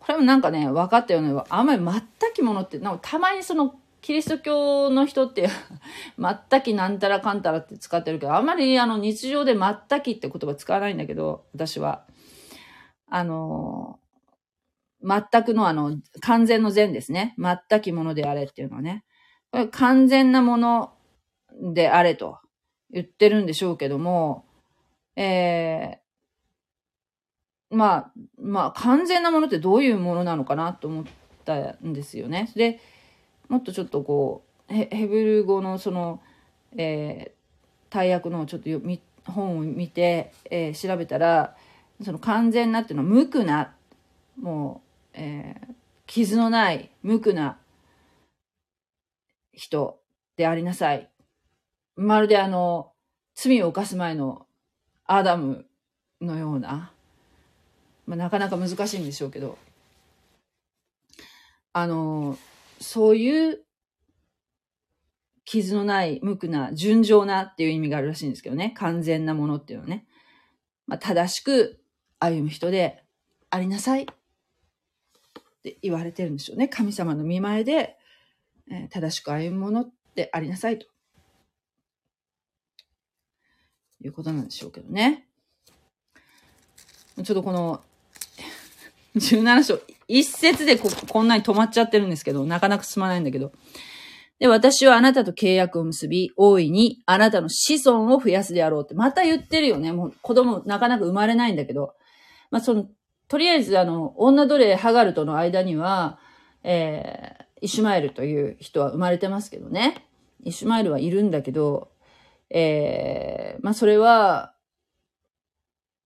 [0.00, 2.02] これもなんかね、分かったような、あんまり全
[2.34, 5.48] きものって、なんかたまにその、キリスト教の人って
[6.50, 12.04] 全きなんたらかんたらって使ってるけど、あんまりあの日常で全きって言葉使わないんだけど、私は。
[13.08, 13.98] あの、
[15.02, 17.34] 全くのあの、完全の善ですね。
[17.38, 19.04] 全きものであれっていうのはね。
[19.50, 20.92] これ完全なもの
[21.72, 22.38] であれと。
[22.90, 24.44] 言ってるんでしょうけども、
[25.16, 31.04] えー、まあ、まあ、完全なものってどういうものなのかなと思っ
[31.44, 32.50] たんですよね。
[32.54, 32.80] で、
[33.48, 36.20] もっとちょっとこう、ヘブル語のその、
[36.76, 38.70] えー、大役のちょっと
[39.30, 41.56] 本を見て、えー、調べたら、
[42.02, 43.74] その完全なっていうのは無垢な、
[44.38, 44.82] も
[45.14, 45.74] う、えー、
[46.06, 47.58] 傷のない無垢な
[49.52, 49.98] 人
[50.36, 51.10] でありなさい。
[51.96, 52.92] まるであの、
[53.34, 54.46] 罪を犯す前の
[55.04, 55.66] アダム
[56.20, 56.92] のような、
[58.06, 59.58] まあ、なかなか難しいんでしょうけど、
[61.72, 62.38] あの、
[62.80, 63.62] そういう
[65.44, 68.74] 傷のない無垢な純情なっていう意味があるらしいんですけどね。
[68.76, 70.06] 完全なものっていうのはね。
[70.86, 71.80] まあ、正しく
[72.18, 73.02] 歩む人で
[73.50, 74.06] ありなさいっ
[75.62, 76.68] て言われてるんでしょうね。
[76.68, 77.96] 神様の見前で、
[78.70, 80.86] え、正しく歩むものでありなさいと。
[84.04, 85.26] いうことなんでしょうけどね。
[87.16, 87.82] ちょっとこの、
[89.16, 93.52] 17章、一節でここんなに止まっちゃってるんですけど、なかなか進まないんだけど。
[94.38, 99.92] で、私はあなたと契約を結び、大いにあなたの子孫を増やすであろうって、また言ってるよね。
[99.92, 101.94] もう子供なかなか生まれないんだけど。
[102.50, 102.86] まあ、その、
[103.28, 106.18] とりあえずあの、女奴隷ハガルとの間には、
[106.62, 110.06] えー、イシュマエルという人は生まれてますけどね。
[110.44, 111.90] イシュマエルはいるんだけど、
[112.50, 114.54] えー、まあそれは、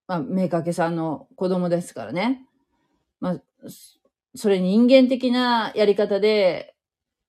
[0.07, 2.45] まあ、明けさんの子供ですからね。
[3.19, 3.41] まあ、
[4.35, 6.75] それ人間的なやり方で、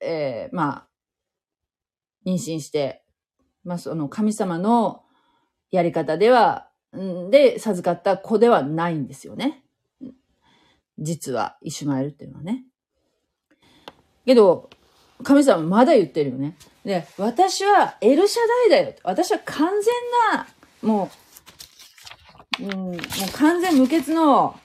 [0.00, 0.88] えー、まあ、
[2.26, 3.04] 妊娠して、
[3.64, 5.04] まあその神様の
[5.70, 9.62] やり方では、で授かった子ではないんですよね。
[10.98, 12.64] 実は、イシュマエルっていうのはね。
[14.26, 14.68] けど、
[15.22, 16.56] 神様まだ言ってるよね。
[16.84, 18.96] で、私はエルシャダイだよ。
[19.04, 19.94] 私は完全
[20.34, 20.46] な、
[20.82, 21.10] も
[22.60, 22.98] う、うん、もう
[23.32, 24.58] 完全無欠の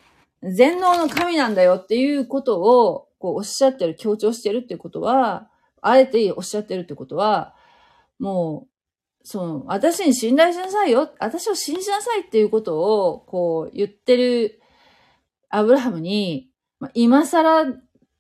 [0.44, 5.50] 全能の神なんだよっていうことを、こうおっしゃってる、強調してるってことは、
[5.82, 7.56] あえておっしゃってるってことは、
[8.20, 8.77] もう、
[9.30, 11.12] その、私に信頼しなさいよ。
[11.20, 14.62] 私を信じなさいっていうことを、こう言ってる
[15.50, 16.50] アブラハムに、
[16.80, 17.66] まあ、今更っ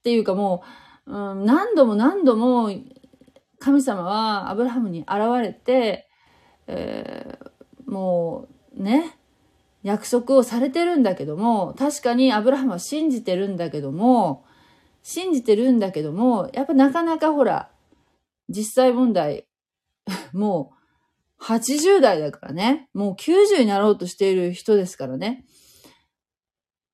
[0.03, 0.65] ていうかも
[1.05, 2.69] う、うん、何度も何度も
[3.57, 6.09] 神様はアブラハムに現れて、
[6.67, 9.17] えー、もうね、
[9.83, 14.43] 約束をされてるんだけども、確かにアブラハムは信じてるんだけども、
[15.03, 17.71] 信じてるんだけども、やっぱなかなかほら、
[18.49, 19.45] 実際問題、
[20.33, 20.76] もう
[21.41, 25.45] 80代だからね、もう90になろうとしている人ですからね。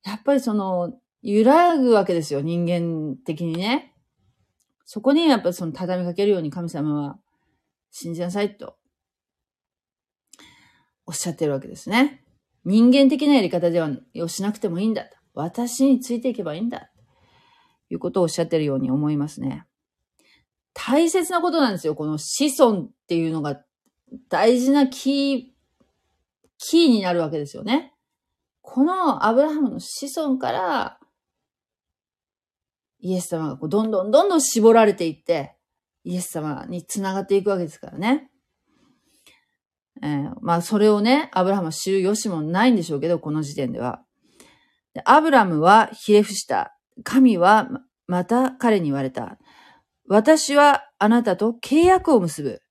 [0.03, 3.93] やっぱりその、揺らぐわけですよ、人間的にね。
[4.85, 7.19] そこにやっぱその畳みかけるように神様は
[7.89, 8.75] 信じなさいと
[11.05, 12.23] おっしゃってるわけですね。
[12.65, 15.09] 人間的なやり方ではをしなくてもいいんだ。
[15.33, 16.91] 私についていけばいいんだ。
[17.87, 19.65] ということをおっしゃってるように思いますね。
[20.73, 21.95] 大切なことなんですよ。
[21.95, 23.61] この子孫っていうのが
[24.29, 25.43] 大事なキー、
[26.57, 27.93] キーになるわけですよね。
[28.61, 30.99] このアブラハムの子孫から
[33.03, 35.55] イエス様がこうどんどんどんどん絞られていって、
[36.05, 38.29] イエス様につながっていくわけですからね。
[40.01, 44.03] えーまあ、それをね、アブラハムは知る由もないんでしょうけど、この時点では。
[44.93, 46.77] でアブラムはひれ伏した。
[47.03, 47.69] 神は
[48.07, 49.37] また彼に言われた。
[50.07, 52.62] 私はあなたと契約を結ぶ。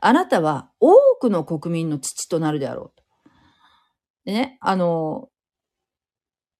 [0.00, 3.04] あなたは多くの国民の父となるであろうと。
[4.24, 5.28] でね、あの、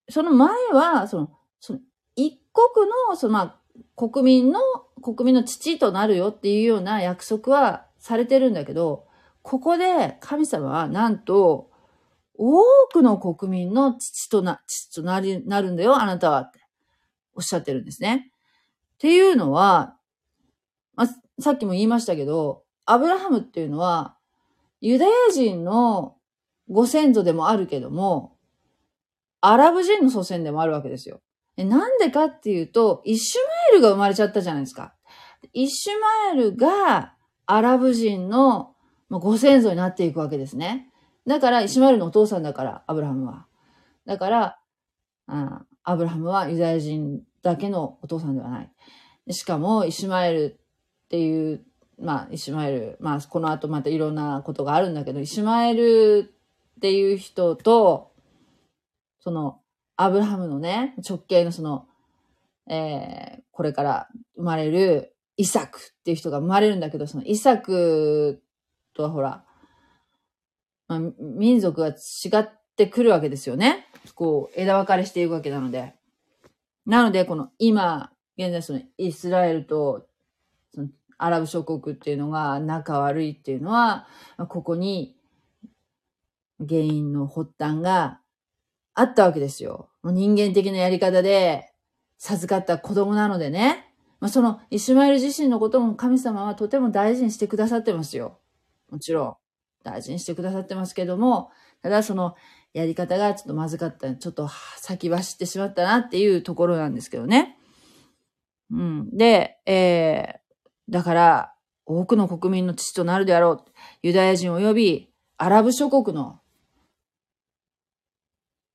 [0.08, 1.80] その前は、その、その
[2.16, 3.60] 一国の、そのまあ、
[3.96, 4.60] 国民の、
[5.02, 9.06] 国民の父となるよっていうような約束はされてるんだけど、
[9.42, 11.70] ここで神様はなんと、
[12.36, 12.62] 多
[12.92, 16.60] くの国民の父とな、父となり、なるんだよ、あなたはって
[17.34, 18.30] おっしゃってるんですね。
[18.94, 19.96] っていうのは、
[20.94, 24.16] まあ、さっきも言いましたけど、アブラハムっていうのは、
[24.80, 26.16] ユダヤ人の
[26.68, 28.36] ご先祖でもあるけども、
[29.40, 31.20] アラブ人の祖先でもあるわけですよ。
[31.56, 34.94] なんでかっていうと、イシュマエルが生まれちゃったじゃないですか。
[35.52, 35.92] イシュ
[36.32, 37.14] マエルが
[37.46, 38.74] アラブ人の
[39.10, 40.90] ご先祖になっていくわけですね。
[41.26, 43.46] だから、イシュマエルのお父さんだから、アブラハムは。
[44.06, 44.58] だから、
[45.26, 49.32] あアブラハムはユダヤ人だけのお父さんではない。
[49.32, 50.58] しかも、イシュマエル
[51.04, 51.64] っていう、
[52.00, 56.34] まあ、イシュマエル、まあ、この後またいろんなことがあるんだけど、イシュマエル
[56.76, 58.12] っていう人と、
[59.20, 59.60] その、
[59.96, 61.86] アブラハムのね、直系のその、
[62.68, 68.42] えー、これから生まれるイサクっていう人が生まれるんだけど、そのイサク
[68.94, 69.44] とはほら、
[70.88, 73.86] まあ、民族が違ってくるわけですよね。
[74.14, 75.94] こう、枝分かれしていくわけなので。
[76.86, 80.06] なので、この今、現在そのイスラエルと
[81.24, 84.06] アラブ諸国っていうのが仲悪いっていうのは、
[84.48, 85.16] ここに
[86.58, 88.20] 原因の発端が
[88.94, 89.88] あったわけですよ。
[90.04, 91.72] 人間的なやり方で
[92.18, 93.90] 授かった子供なのでね。
[94.20, 98.38] まあ、そのイシュマエル自身のことも神様はとても大事にしてくださってますよ。
[98.90, 99.36] もちろん。
[99.82, 101.50] 大事にしてくださってますけども、
[101.82, 102.34] ただその
[102.72, 104.48] やり方がちょっとまずかった、ちょっと
[104.78, 107.58] 先走ってしまったなっていうところなんですけどね。
[108.70, 109.16] うん。
[109.16, 110.43] で、えー、
[110.88, 111.54] だから、
[111.86, 113.70] 多くの国民の父となるであろう。
[114.02, 116.40] ユダヤ人及びアラブ諸国の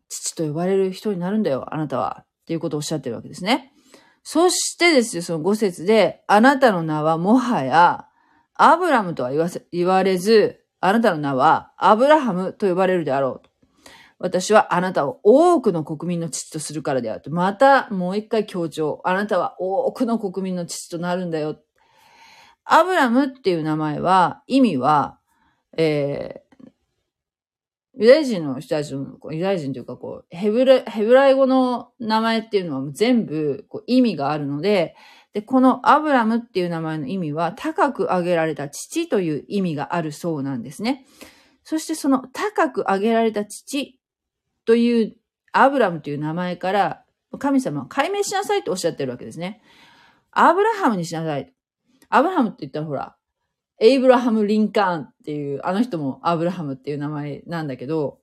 [0.10, 2.20] 父と呼ばれる人になるんだよ、あなたは。
[2.22, 3.74] っていうことをおっしゃってるわけですね。
[4.24, 8.08] そしてですよ、その五節で、あなたの名はもはや、
[8.56, 13.50] アブラムとは言わせ、言われず、あなたの名はアブラハムと呼ばれるであろう。
[14.18, 17.32] 私はあなたを多くの国民の父とするからであると。
[17.32, 19.02] またもう一回強調。
[19.06, 21.58] あなたは多くの国民の父となるんだよ。
[22.72, 25.18] アブラムっていう名前は、意味は、
[25.76, 26.70] えー、
[27.96, 34.96] ユダヤ人の人たちの、ユダヤ人というかこう、ヘブラ、ヘブライ語の名前っていうのは全部こう意味があるので、
[35.34, 41.08] で、このアブラムっていう名前の意味は、高く上げられた父という意味があるそうなんですね。
[41.64, 44.00] そしてその高く上げられた父
[44.66, 45.16] という
[45.54, 47.04] アブラムという名前から、
[47.40, 49.60] 神様は解明しなさいとおっしゃってるわけですね。
[50.30, 51.52] アブラハムにしなさい。
[52.10, 53.16] アブラハムって言ったらほら、
[53.80, 58.20] エイブラハム・リンカーンっていう、あの人もアブラハムっていう名前なんだけど、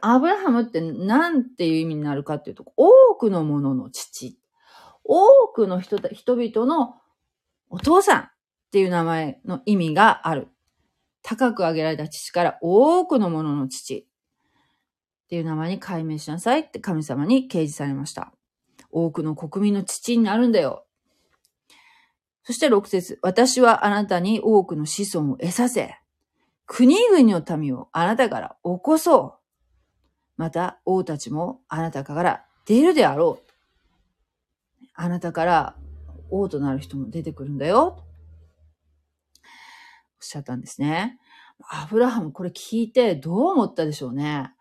[0.00, 4.38] アブラハムって何ていう意味になるかっていうと、多くのものの父。
[5.04, 6.96] 多くの人、人々の
[7.68, 8.30] お父さんっ
[8.72, 10.48] ていう名前の意味がある。
[11.22, 14.06] 高く上げられた父から多くのものの父
[15.26, 18.32] っていう名前に改名しなさいって神様に掲示されました。
[18.90, 20.85] 多くの国民の父になるんだよ。
[22.46, 25.96] そして6節私はあなたに多くの子孫を得させ、
[26.64, 30.36] 国々の民をあなたから起こそう。
[30.36, 33.52] また王たちもあなたから出るであろう。
[34.94, 35.76] あなたから
[36.30, 38.04] 王となる人も出てくるんだよ。
[39.40, 39.42] おっ
[40.20, 41.18] しゃったんですね。
[41.68, 44.52] アブラハムこれ聞いてどう思ったでしょうね。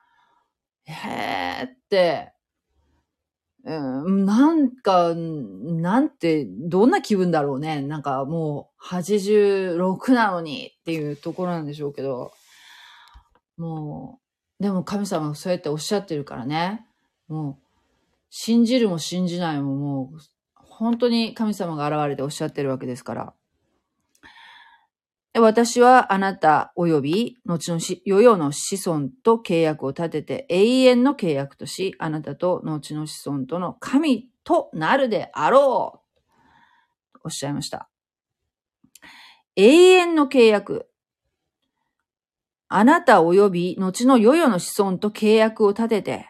[0.85, 2.33] へーって、
[3.67, 7.81] うん、なんか、なんて、どんな気分だろうね。
[7.81, 12.31] なんかもう86なのにっていうところなんでしょうけど。
[13.57, 14.19] も
[14.59, 16.85] う、でも神様はそうやっておっしゃってるからね。
[17.27, 17.65] もう、
[18.29, 20.19] 信じるも信じないももう、
[20.55, 23.33] 本当に神様が現れておっしゃってるわけですから。
[25.39, 36.01] 私はあなた及び、後のし、世々の子孫と契約を立てて永遠の契約とし、あなたと後の子孫との神となるであろ
[37.15, 37.19] う。
[37.25, 37.89] おっしゃいました。
[39.57, 40.87] 永遠の契約。
[42.69, 46.29] あなた及び、後の世々の子孫と契約を立てて、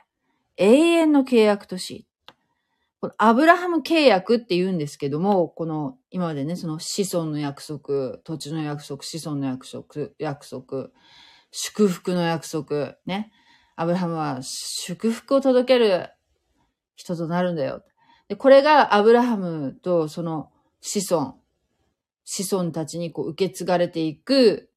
[0.57, 2.07] 永遠の契約とし、
[3.05, 10.89] このアブラハム契約って言うんですけども、この今までね、その子孫の約束、土地の約束、子孫の約束、約束、
[11.51, 13.31] 祝福の約束、ね。
[13.75, 16.09] アブラハムは祝福を届ける
[16.95, 17.83] 人となるんだよ。
[18.27, 20.49] で、これがアブラハムとその
[20.81, 21.35] 子孫、
[22.23, 24.71] 子孫たちにこう受け継がれていく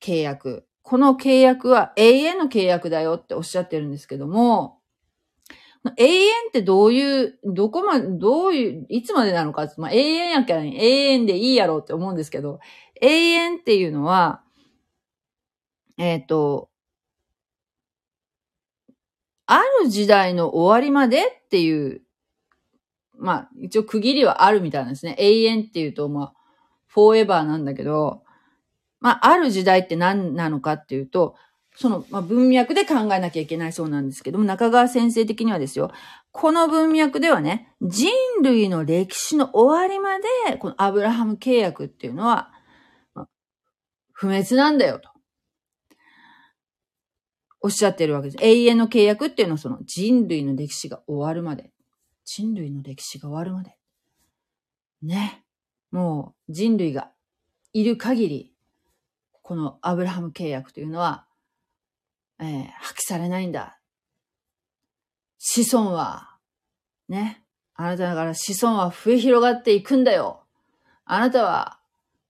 [0.00, 0.68] 契約。
[0.82, 4.79] この契約は永遠の契約だよっておっしゃってるんですけども、
[5.96, 12.60] 永遠ってどういう、どこまで、どういう、いつまでなのかまあ、永遠やから永遠でいいやろうって思うんですけど、
[13.00, 14.42] 永遠っていうのは、
[15.96, 16.68] えっ、ー、と、
[19.46, 22.02] ある時代の終わりまでっていう、
[23.18, 25.16] まあ、一応区切りはあるみたいなんですね。
[25.18, 26.34] 永遠っていうと、まあ、
[26.86, 28.22] フォーエバーなんだけど、
[29.00, 31.36] まあ、ある時代って何なのかっていうと、
[31.80, 35.90] その、まあ、文脈で考えなきゃいけないそうなんですけども、中川先生的にはですよ、
[36.30, 38.12] この文脈ではね、人
[38.42, 42.52] 類の歴史の終わりまで、このアブラハム契約っていうのは、
[43.14, 43.28] まあ、
[44.12, 45.08] 不滅なんだよと。
[47.62, 48.36] おっしゃってるわけです。
[48.42, 51.70] 永遠の契約っていうのはその人類の歴史が終わるまで。
[52.26, 53.74] 人類の歴史が終わるまで。
[55.00, 55.46] ね。
[55.90, 57.10] もう人類が
[57.72, 58.52] いる限り、
[59.40, 61.26] このアブラハム契約というのは
[62.40, 63.78] えー、破棄されないんだ。
[65.38, 66.36] 子孫は、
[67.08, 67.42] ね。
[67.74, 70.42] あなたから子孫は増え広がっていくんだよ。
[71.04, 71.78] あなたは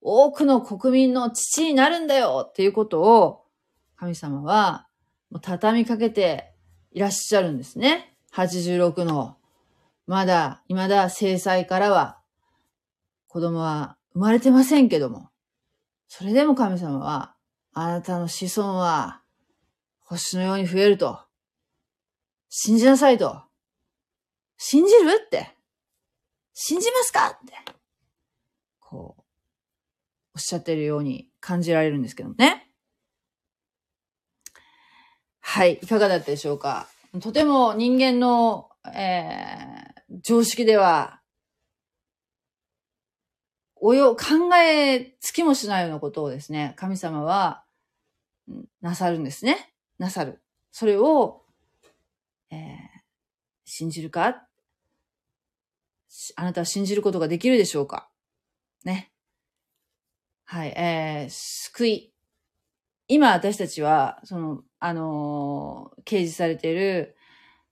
[0.00, 3.44] 多くの国民の父になるんだよっていうことを
[3.96, 4.86] 神様は
[5.30, 6.52] もう畳みかけて
[6.92, 8.16] いらっしゃるんですね。
[8.32, 9.36] 86の、
[10.06, 12.20] まだ、未だ制裁からは
[13.28, 15.30] 子供は生まれてませんけども、
[16.08, 17.34] それでも神様は、
[17.72, 19.19] あなたの子孫は
[20.10, 21.20] 星のように増えると。
[22.48, 23.42] 信じなさいと。
[24.58, 25.54] 信じるって。
[26.52, 27.54] 信じますかって。
[28.80, 29.22] こう、
[30.34, 32.72] おっしゃってるように感じられるんですけどね。
[35.38, 35.74] はい。
[35.74, 36.88] いかがだったでしょうか
[37.20, 41.20] とても人間の、えー、常識では、
[43.76, 47.64] およ、考えつきもしないようなことをですね、神様は、
[48.80, 49.69] なさるんですね。
[50.00, 50.40] なさる。
[50.72, 51.42] それを、
[52.50, 52.58] えー、
[53.66, 54.46] 信じるか？
[56.36, 58.08] あなたは信じることができるでしょうか？
[58.82, 59.12] ね。
[60.46, 62.12] はい、えー、救い。
[63.08, 67.14] 今私たちは、その、あのー、掲示されている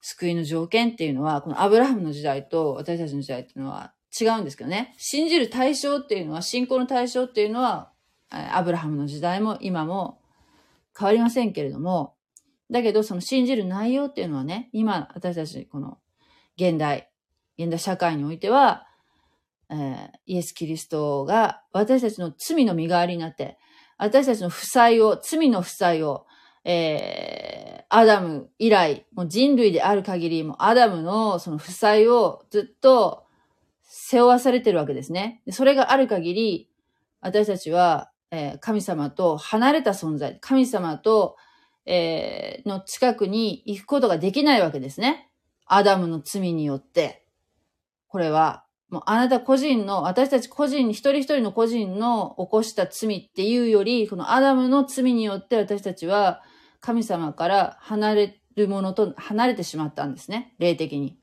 [0.01, 4.93] 救いの条件っていうのは、このアブラハムの時代と私たちの時代っていうのは違うんですけどね。
[4.97, 7.91] 信じる対象っていうのは、信仰の対象っていうのは、
[8.29, 10.21] アブラハムの時代も今も
[10.97, 12.13] 変わりませんけれども、
[12.71, 15.97] だけど、その信じる内容っていうのはね、今、私たち、この、
[16.57, 17.09] 現代、
[17.57, 18.85] 現代社会においては、
[19.69, 23.57] えー、イエス・キリストが私たちの罪の身代わりになって、
[23.97, 26.25] 私たちの負債を、罪の負債を、
[26.63, 33.25] えー、アダム以来、もう人類である限り、もうアダムのその負債をずっと
[33.83, 35.41] 背負わされてるわけですね。
[35.51, 36.69] それがある限り、
[37.21, 41.35] 私たちは、えー、神様と離れた存在、神様と
[41.91, 45.31] えー、の近くに行くことができないわけですね。
[45.65, 47.25] アダムの罪によって。
[48.07, 56.43] これは、もうあなた個人の、私たち個人、一人一人の個人の起こした罪っていうより、このアダムの罪によって私たちは
[56.79, 60.53] 神様から離れるものと離れてしまったんですね。
[60.59, 61.17] 霊的に。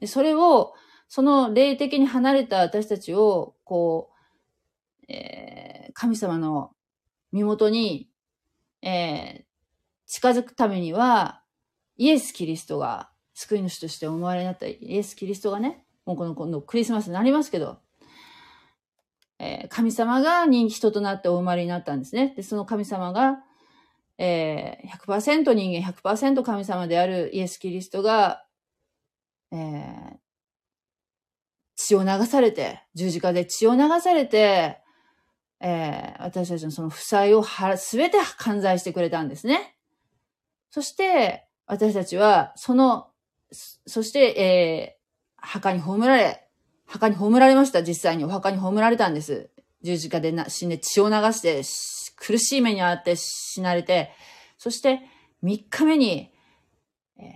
[0.00, 0.72] でそれを、
[1.08, 4.10] その霊的に離れた私たちを、こ
[5.08, 6.70] う、えー、神様の
[7.32, 8.08] 身元に、
[8.80, 9.46] えー、
[10.06, 11.42] 近づくためには、
[11.96, 17.78] イエス・キリストが救い主として思われになったイエス・キリストがね、もうこの今度クリスマスになりますけど、
[19.38, 22.32] えー、神様が人気人となってお生まれになったんですね。
[22.36, 23.38] で、その神様が、
[24.18, 28.44] えー、100%人間100%神様であるイエス・キリストが、
[29.52, 30.16] えー、
[31.76, 34.80] 血を流されて、十字架で血を流されて、
[35.60, 39.75] えー、私たちのその負債をはすべて完済してくれたんですね。
[40.76, 43.06] そして、私たちは、その、
[43.86, 46.46] そして、えー、墓に葬られ、
[46.84, 49.48] 墓に葬られました、実際にお墓に葬られたんです。
[49.80, 51.62] 十字架で死んで血を流して、
[52.16, 54.10] 苦しい目に遭って死なれて、
[54.58, 55.00] そして
[55.42, 56.30] 3日目に、
[57.16, 57.26] えー、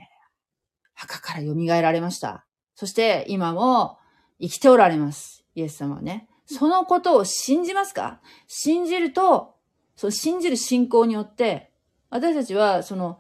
[0.92, 2.44] 墓から蘇られました。
[2.74, 3.96] そして今も
[4.38, 5.46] 生きておられます。
[5.54, 6.28] イエス様はね。
[6.44, 8.20] そのことを信じますか？
[8.48, 9.54] 信じると、
[9.96, 11.70] その信じる信仰によって、
[12.10, 13.18] 私たちはその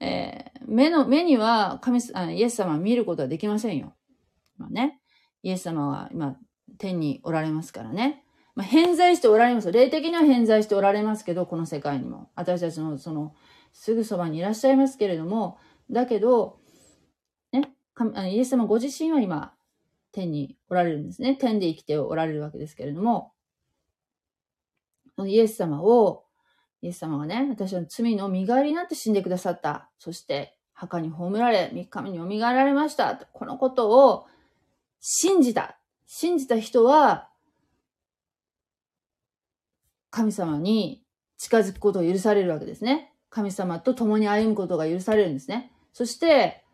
[0.00, 3.94] えー、目の、目には神あ、イエス様は見ることはできませんよ。
[4.58, 5.00] 今ね。
[5.42, 6.36] イエス様は今、
[6.78, 8.24] 天におられますからね。
[8.54, 9.70] まあ、偏在しておられます。
[9.70, 12.30] 霊的には偏在しておられますけど、この世界にも。
[12.34, 13.34] 私たちのその、
[13.72, 15.58] すぐそばにいらっしゃいますけれども、
[15.90, 16.58] だけど、
[17.52, 17.72] ね、
[18.30, 19.54] イエス様ご自身は今、
[20.12, 21.36] 天におられるんですね。
[21.36, 23.32] 天で生きておられるわけですけれども、
[25.26, 26.24] イエス様を、
[26.80, 29.88] イエス様がね、私の罪の身代わりになって死んでくださった。
[29.98, 33.16] そして、墓に葬られ、3日目に蘇られました。
[33.32, 34.26] このことを
[35.00, 35.76] 信じた。
[36.06, 37.28] 信じた人は、
[40.10, 41.04] 神様に
[41.36, 43.12] 近づくことを許されるわけですね。
[43.28, 45.72] 神様と共に歩むことが許されるんですね。
[45.92, 46.64] そして、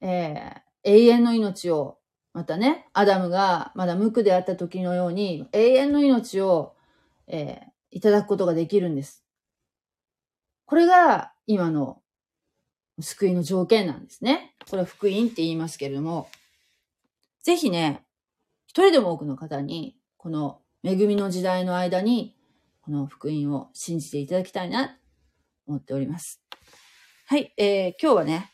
[0.00, 1.98] えー、永遠の命を、
[2.32, 6.74] またね、アダムがまだ無垢であった時のように、永遠の命を、
[7.26, 9.21] えー、いただくことができるんです。
[10.72, 12.00] これが今の
[12.98, 14.56] 救いの条件なんですね。
[14.70, 16.30] これは福音って言いますけれども、
[17.42, 18.06] ぜひね、
[18.66, 22.34] 一人でも多くの方に、この恵みの時代の間に、
[22.80, 24.96] この福音を信じていただきたいな、
[25.66, 26.42] 思っております。
[27.26, 28.50] はい、えー、今日はね、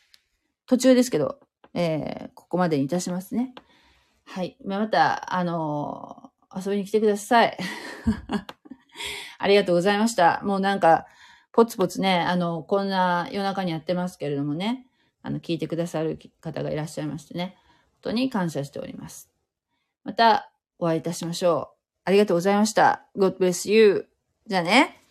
[0.65, 1.39] 途中ですけど、
[1.73, 3.53] えー、ここまでにいたしますね。
[4.25, 4.57] はい。
[4.65, 7.57] また、あのー、遊びに来てください。
[9.39, 10.41] ありがとうございました。
[10.43, 11.07] もうなんか、
[11.59, 14.85] ポツポツね、あの、こんな夜中にやってますけれどもね、
[15.21, 17.57] あの、聞いてくださる方がいらっしゃいましてね、
[17.95, 19.29] 本当に感謝しております。
[20.05, 21.77] またお会いいたしましょう。
[22.05, 23.03] ありがとうございました。
[23.17, 24.07] God bless you.
[24.47, 25.03] じゃあね。